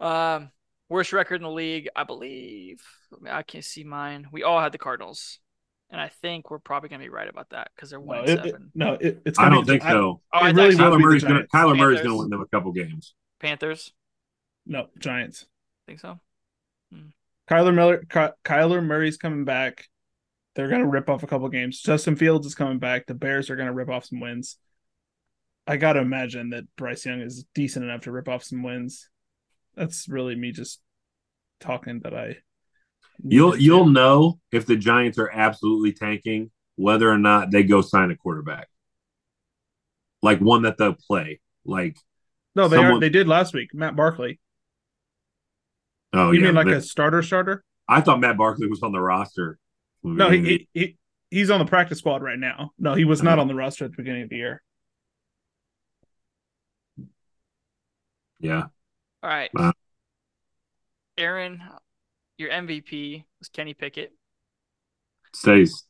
[0.00, 0.50] Um,
[0.88, 2.82] worst record in the league, I believe.
[3.12, 4.26] I, mean, I can't see mine.
[4.30, 5.38] We all had the Cardinals,
[5.90, 8.30] and I think we're probably gonna be right about that because they're one no, and
[8.30, 8.70] it, it- seven.
[8.74, 10.20] no, it- it's I don't be- think so.
[10.32, 11.52] oh, it really actually Kyler Murray's gonna Giants.
[11.54, 13.14] Kyler Murray's gonna win them a couple games.
[13.40, 13.92] Panthers.
[14.66, 15.46] no, Giants.
[15.86, 16.18] Think so?
[17.48, 19.86] Kyler Miller, Ky- Kyler Murray's coming back.
[20.56, 21.80] They're gonna rip off a couple games.
[21.80, 23.06] Justin Fields is coming back.
[23.06, 24.56] The Bears are gonna rip off some wins.
[25.66, 29.08] I gotta imagine that Bryce Young is decent enough to rip off some wins.
[29.76, 30.80] That's really me just
[31.60, 32.36] talking that I.
[33.22, 38.10] You'll you'll know if the Giants are absolutely tanking whether or not they go sign
[38.10, 38.68] a quarterback,
[40.22, 41.40] like one that they'll play.
[41.64, 41.96] Like
[42.54, 42.80] no, they are.
[42.80, 43.70] someone- They did last week.
[43.74, 44.38] Matt Barkley.
[46.12, 47.64] oh you yeah, mean like they- a starter starter?
[47.88, 49.58] I thought Matt Barkley was on the roster.
[50.02, 50.96] No, he, he, he
[51.30, 52.72] he's on the practice squad right now.
[52.78, 53.24] No, he was oh.
[53.24, 54.62] not on the roster at the beginning of the year.
[58.40, 58.64] yeah.
[59.22, 59.50] All right.
[59.54, 59.72] Wow.
[61.18, 61.62] Aaron,
[62.38, 64.12] your MVP was Kenny Pickett.
[65.34, 65.84] Stays.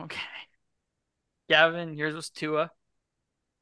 [0.00, 0.20] Okay.
[1.48, 2.70] Gavin, yours was Tua.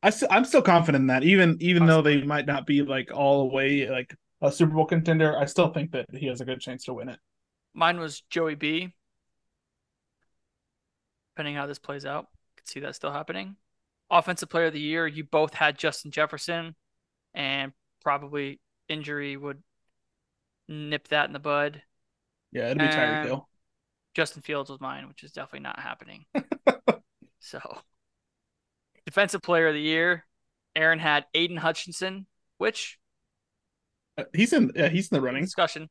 [0.03, 3.11] I st- I'm still confident in that, even even though they might not be like
[3.12, 5.36] all the way like a Super Bowl contender.
[5.36, 7.18] I still think that he has a good chance to win it.
[7.74, 8.92] Mine was Joey B.
[11.34, 12.26] Depending how this plays out,
[12.57, 13.57] could see that still happening.
[14.11, 16.74] Offensive Player of the Year, you both had Justin Jefferson,
[17.34, 17.72] and
[18.03, 18.61] probably
[18.91, 19.62] injury would
[20.68, 21.82] nip that in the bud.
[22.53, 23.49] Yeah, it'll be Tyreek Um, Hill.
[24.14, 26.24] Justin Fields was mine, which is definitely not happening.
[27.41, 27.61] so,
[29.07, 30.24] Defensive Player of the Year,
[30.76, 32.26] Aaron had Aidan Hutchinson,
[32.59, 32.99] which
[34.18, 34.72] Uh, He's in.
[34.74, 35.45] Yeah, he's in the running.
[35.45, 35.88] discussion.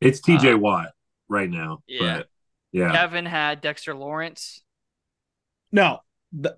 [0.00, 0.52] It's T.J.
[0.52, 0.92] Uh, Watt
[1.28, 1.82] right now.
[1.86, 2.18] yeah.
[2.18, 2.28] But
[2.72, 2.92] yeah.
[2.92, 4.62] Gavin had Dexter Lawrence.
[5.72, 6.00] No,
[6.32, 6.56] the,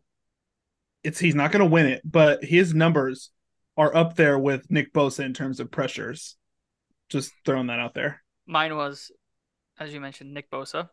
[1.04, 3.30] it's he's not going to win it, but his numbers
[3.78, 6.36] are up there with Nick Bosa in terms of pressures.
[7.08, 8.22] Just throwing that out there.
[8.46, 9.10] Mine was,
[9.78, 10.90] as you mentioned, Nick Bosa.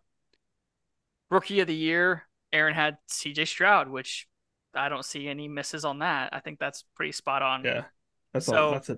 [1.30, 2.24] Rookie of the year,
[2.54, 4.28] Aaron had CJ Stroud, which
[4.74, 6.30] I don't see any misses on that.
[6.34, 7.64] I think that's pretty spot on.
[7.66, 7.86] Yeah,
[8.34, 8.72] that's So, all.
[8.72, 8.98] That's a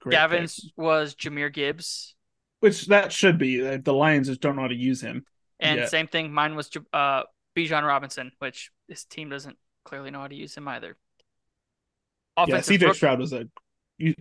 [0.00, 0.72] great Gavin's pick.
[0.76, 2.14] was Jahmyr Gibbs.
[2.60, 3.76] which that should be.
[3.76, 5.24] The Lions just don't know how to use him.
[5.60, 5.86] And Yeah.
[5.86, 7.22] same thing, mine was uh,
[7.56, 10.96] Bijan Robinson, which this team doesn't clearly know how to use him either.
[12.36, 13.46] Yeah, Offensive CJ Stroud was a.
[13.98, 14.14] You,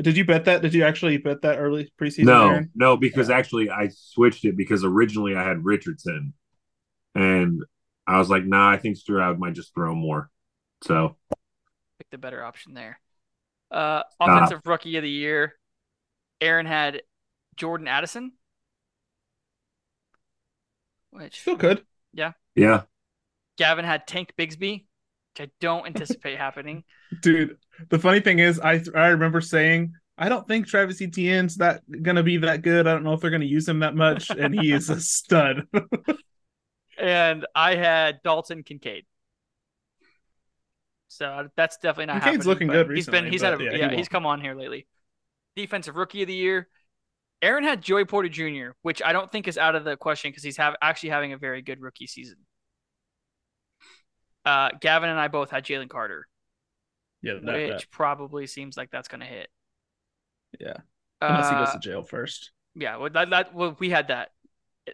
[0.00, 0.60] did you bet that?
[0.62, 2.24] Did you actually bet that early preseason?
[2.26, 2.70] No, Aaron?
[2.74, 3.36] no, because Yeah.
[3.36, 6.34] actually I switched it because originally I had Richardson,
[7.14, 7.62] and
[8.06, 10.30] I was like, nah, I think Stroud might just throw more.
[10.82, 11.16] So
[11.98, 13.00] pick the better option there.
[13.70, 15.54] Uh, offensive rookie of the year,
[16.40, 17.02] Aaron had
[17.56, 18.32] Jordan Addison,
[21.10, 21.84] which Still could.
[22.12, 22.32] Yeah.
[22.54, 22.82] Yeah,
[23.56, 24.84] Gavin had Tank Bigsby,
[25.38, 26.84] which I don't anticipate happening.
[27.22, 27.56] Dude,
[27.88, 32.22] the funny thing is, I I remember saying I don't think Travis Etienne's that gonna
[32.22, 32.86] be that good.
[32.86, 35.66] I don't know if they're gonna use him that much, and he is a stud.
[36.96, 39.04] And I had Dalton Kincaid.
[41.08, 43.74] So uh, that's definitely not Kincaid's looking good He's been recently, he's had a yeah,
[43.74, 44.86] yeah, he he's come on here lately.
[45.56, 46.68] Defensive rookie of the year.
[47.42, 50.42] Aaron had Joey Porter Jr., which I don't think is out of the question because
[50.42, 52.36] he's have actually having a very good rookie season.
[54.44, 56.26] Uh, Gavin and I both had Jalen Carter,
[57.22, 59.48] yeah, that, which that- probably seems like that's going to hit.
[60.60, 60.76] yeah.
[61.20, 62.50] Unless he goes Uh, to jail first.
[62.74, 64.30] yeah, well, that, that well, we had that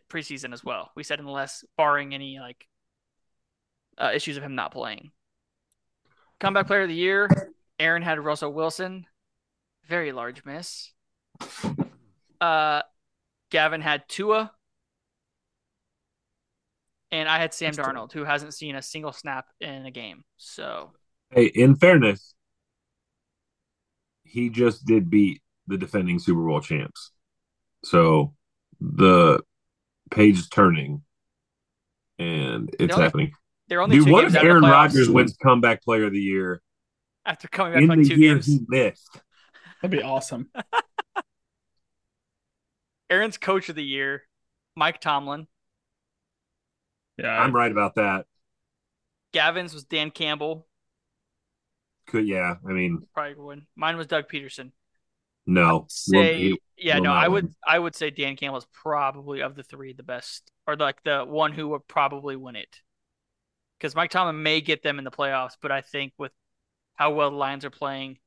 [0.08, 0.92] preseason as well.
[0.94, 2.68] We said unless barring any like
[3.98, 5.10] uh, issues of him not playing.
[6.38, 7.28] Comeback player of the year,
[7.80, 9.06] Aaron had Russell Wilson,
[9.88, 10.92] very large miss.
[12.40, 12.82] Uh,
[13.50, 14.52] Gavin had Tua,
[17.12, 17.86] and I had Sam That's tough.
[17.94, 20.22] Darnold, who hasn't seen a single snap in a game.
[20.36, 20.92] So
[21.30, 22.34] Hey, in fairness,
[24.24, 27.12] he just did beat the defending Super Bowl champs.
[27.84, 28.34] So
[28.80, 29.40] the
[30.10, 31.02] page is turning
[32.18, 33.32] and it's only- happening.
[33.68, 36.04] they're only Dude, two what games if out of the Aaron Rodgers wins comeback player
[36.06, 36.60] of the year
[37.24, 38.46] after coming back in like the two year games.
[38.46, 39.20] he missed?
[39.82, 40.50] That'd be awesome.
[43.10, 44.22] Aaron's coach of the year,
[44.76, 45.46] Mike Tomlin.
[47.20, 48.26] Yeah, I'm right about that.
[49.32, 50.66] Gavin's was Dan Campbell.
[52.06, 52.56] Could yeah.
[52.68, 53.66] I mean, Probably would win.
[53.76, 54.72] Mine was Doug Pederson.
[55.46, 55.86] no.
[55.88, 57.54] Say He- yeah, will no, I would win.
[57.66, 61.24] I would say Dan Campbell is probably of the three the best, or like the
[61.24, 62.80] one who would probably win it.
[63.78, 66.32] Because Mike Tomlin may get them in the playoffs, but I think with
[66.94, 68.18] how well the Lions are playing,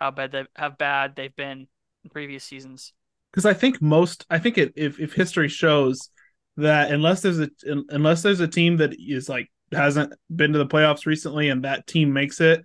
[0.00, 1.68] how bad they how bad they've been
[2.04, 2.92] in previous seasons.
[3.30, 6.10] because I think most I think it if if history shows
[6.56, 7.48] that unless there's a
[7.88, 11.86] unless there's a team that is like hasn't been to the playoffs recently and that
[11.86, 12.64] team makes it,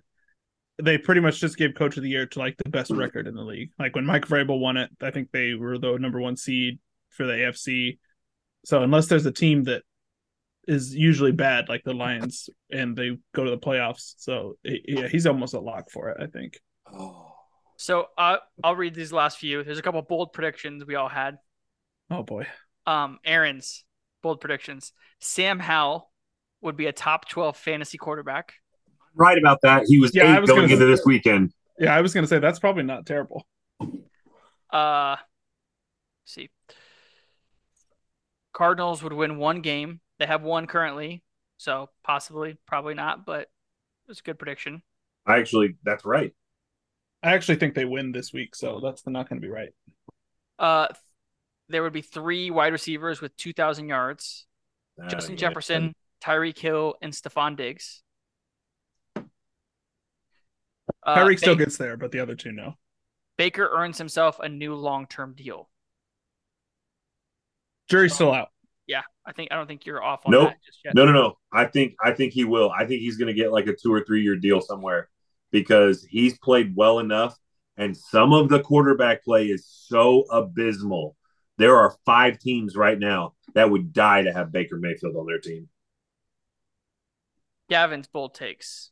[0.82, 3.34] they pretty much just give coach of the year to like the best record in
[3.34, 3.70] the league.
[3.78, 6.78] Like when Mike Vrabel won it, I think they were the number one seed
[7.10, 7.98] for the AFC.
[8.64, 9.82] So unless there's a team that
[10.66, 15.26] is usually bad like the Lions and they go to the playoffs, so yeah, he's
[15.26, 16.18] almost a lock for it.
[16.20, 16.60] I think.
[16.92, 17.24] Oh.
[17.76, 19.62] So uh, I'll read these last few.
[19.62, 21.38] There's a couple bold predictions we all had.
[22.10, 22.46] Oh boy.
[22.88, 23.84] Um, Aaron's
[24.22, 24.92] bold predictions.
[25.20, 26.10] Sam Howell
[26.62, 28.54] would be a top 12 fantasy quarterback.
[29.14, 29.84] Right about that.
[29.86, 31.52] He was Yeah, I eight was going gonna into say- this weekend.
[31.78, 33.46] Yeah, I was gonna say that's probably not terrible.
[34.70, 35.20] Uh, let's
[36.24, 36.50] see.
[38.52, 40.00] Cardinals would win one game.
[40.18, 41.22] They have one currently,
[41.58, 43.48] so possibly, probably not, but
[44.08, 44.82] it's a good prediction.
[45.26, 46.32] I actually, that's right.
[47.22, 49.70] I actually think they win this week, so that's not going to be right.
[50.58, 50.88] Uh,
[51.68, 54.46] there would be three wide receivers with 2,000 yards.
[54.96, 58.02] That Justin ain't Jefferson, Tyreek Hill, and Stefon Diggs.
[59.16, 62.74] Uh, Tyreek still gets there, but the other two no.
[63.36, 65.68] Baker earns himself a new long-term deal.
[67.88, 68.48] Jury's still out.
[68.86, 70.48] Yeah, I think I don't think you're off on Nope.
[70.48, 70.94] that just yet.
[70.94, 71.38] No, no, no.
[71.52, 72.70] I think I think he will.
[72.70, 75.08] I think he's going to get like a two or three year deal somewhere
[75.52, 77.38] because he's played well enough,
[77.76, 81.16] and some of the quarterback play is so abysmal.
[81.58, 85.40] There are five teams right now that would die to have Baker Mayfield on their
[85.40, 85.68] team.
[87.68, 88.90] Gavin's bold takes.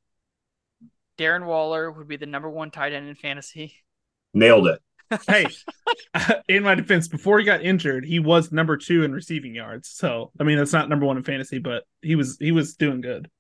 [1.16, 3.76] Darren Waller would be the number one tight end in fantasy.
[4.34, 4.82] Nailed it.
[5.28, 5.46] hey,
[6.14, 9.88] uh, in my defense, before he got injured, he was number two in receiving yards.
[9.88, 13.00] So I mean, that's not number one in fantasy, but he was he was doing
[13.00, 13.30] good.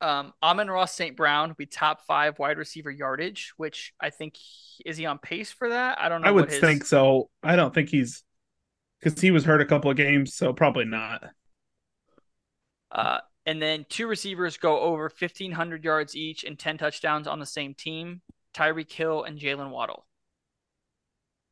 [0.00, 1.16] Um, Amon-Ra St.
[1.16, 4.34] Brown would be top five wide receiver yardage, which I think
[4.84, 5.98] is he on pace for that?
[5.98, 6.28] I don't know.
[6.28, 7.30] I would his, think so.
[7.42, 8.22] I don't think he's
[9.00, 11.24] because he was hurt a couple of games, so probably not.
[12.90, 17.46] Uh, and then two receivers go over 1,500 yards each and 10 touchdowns on the
[17.46, 18.20] same team
[18.54, 20.06] Tyreek Hill and Jaylen Waddle.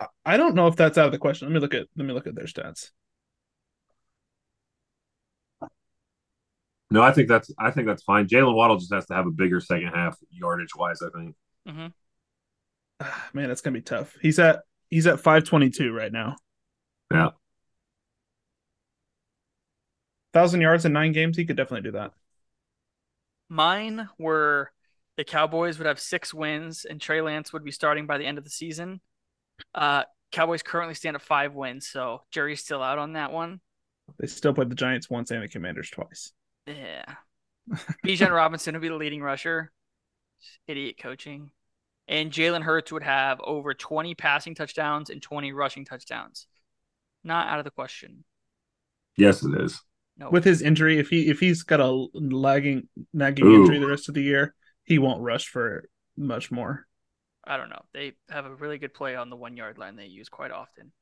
[0.01, 1.49] I- I don't know if that's out of the question.
[1.49, 2.91] Let me look at let me look at their stats.
[6.95, 8.29] No, I think that's I think that's fine.
[8.29, 11.03] Jaylen Waddle just has to have a bigger second half yardage wise.
[11.03, 11.35] I think.
[13.01, 14.17] Ah, Man, that's gonna be tough.
[14.23, 16.37] He's at he's at five twenty two right now.
[17.13, 17.31] Yeah.
[20.33, 22.13] Thousand yards in nine games, he could definitely do that.
[23.49, 24.71] Mine were
[25.17, 28.39] the Cowboys would have six wins and Trey Lance would be starting by the end
[28.39, 29.01] of the season.
[29.75, 33.61] Uh, Cowboys currently stand at five wins, so Jerry's still out on that one.
[34.21, 36.33] They still played the Giants once and the Commanders twice.
[36.67, 37.05] Yeah.
[38.05, 39.73] Bijan Robinson would be the leading rusher.
[40.67, 41.51] Idiot coaching.
[42.07, 46.47] And Jalen Hurts would have over 20 passing touchdowns and 20 rushing touchdowns.
[47.23, 48.25] Not out of the question.
[49.17, 49.81] Yes, it is.
[50.19, 50.31] No.
[50.31, 53.63] With his injury, if he if he's got a lagging nagging Ooh.
[53.63, 54.55] injury the rest of the year,
[54.85, 56.87] he won't rush for much more.
[57.45, 57.83] I don't know.
[57.93, 60.93] They have a really good play on the one yard line they use quite often.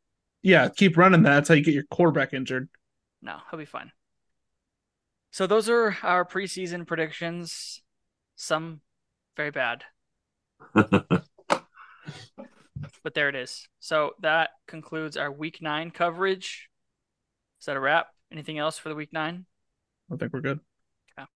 [0.43, 1.35] Yeah, keep running that.
[1.35, 2.69] That's how you get your quarterback injured.
[3.21, 3.93] No, he'll be fine.
[5.33, 7.83] So those are our preseason predictions.
[8.37, 8.81] Some
[9.37, 9.85] very bad,
[10.75, 11.25] but
[13.15, 13.67] there it is.
[13.81, 16.69] So that concludes our week nine coverage.
[17.61, 18.09] Is that a wrap?
[18.31, 19.47] Anything else for the week nine?
[20.13, 20.61] I think we're good.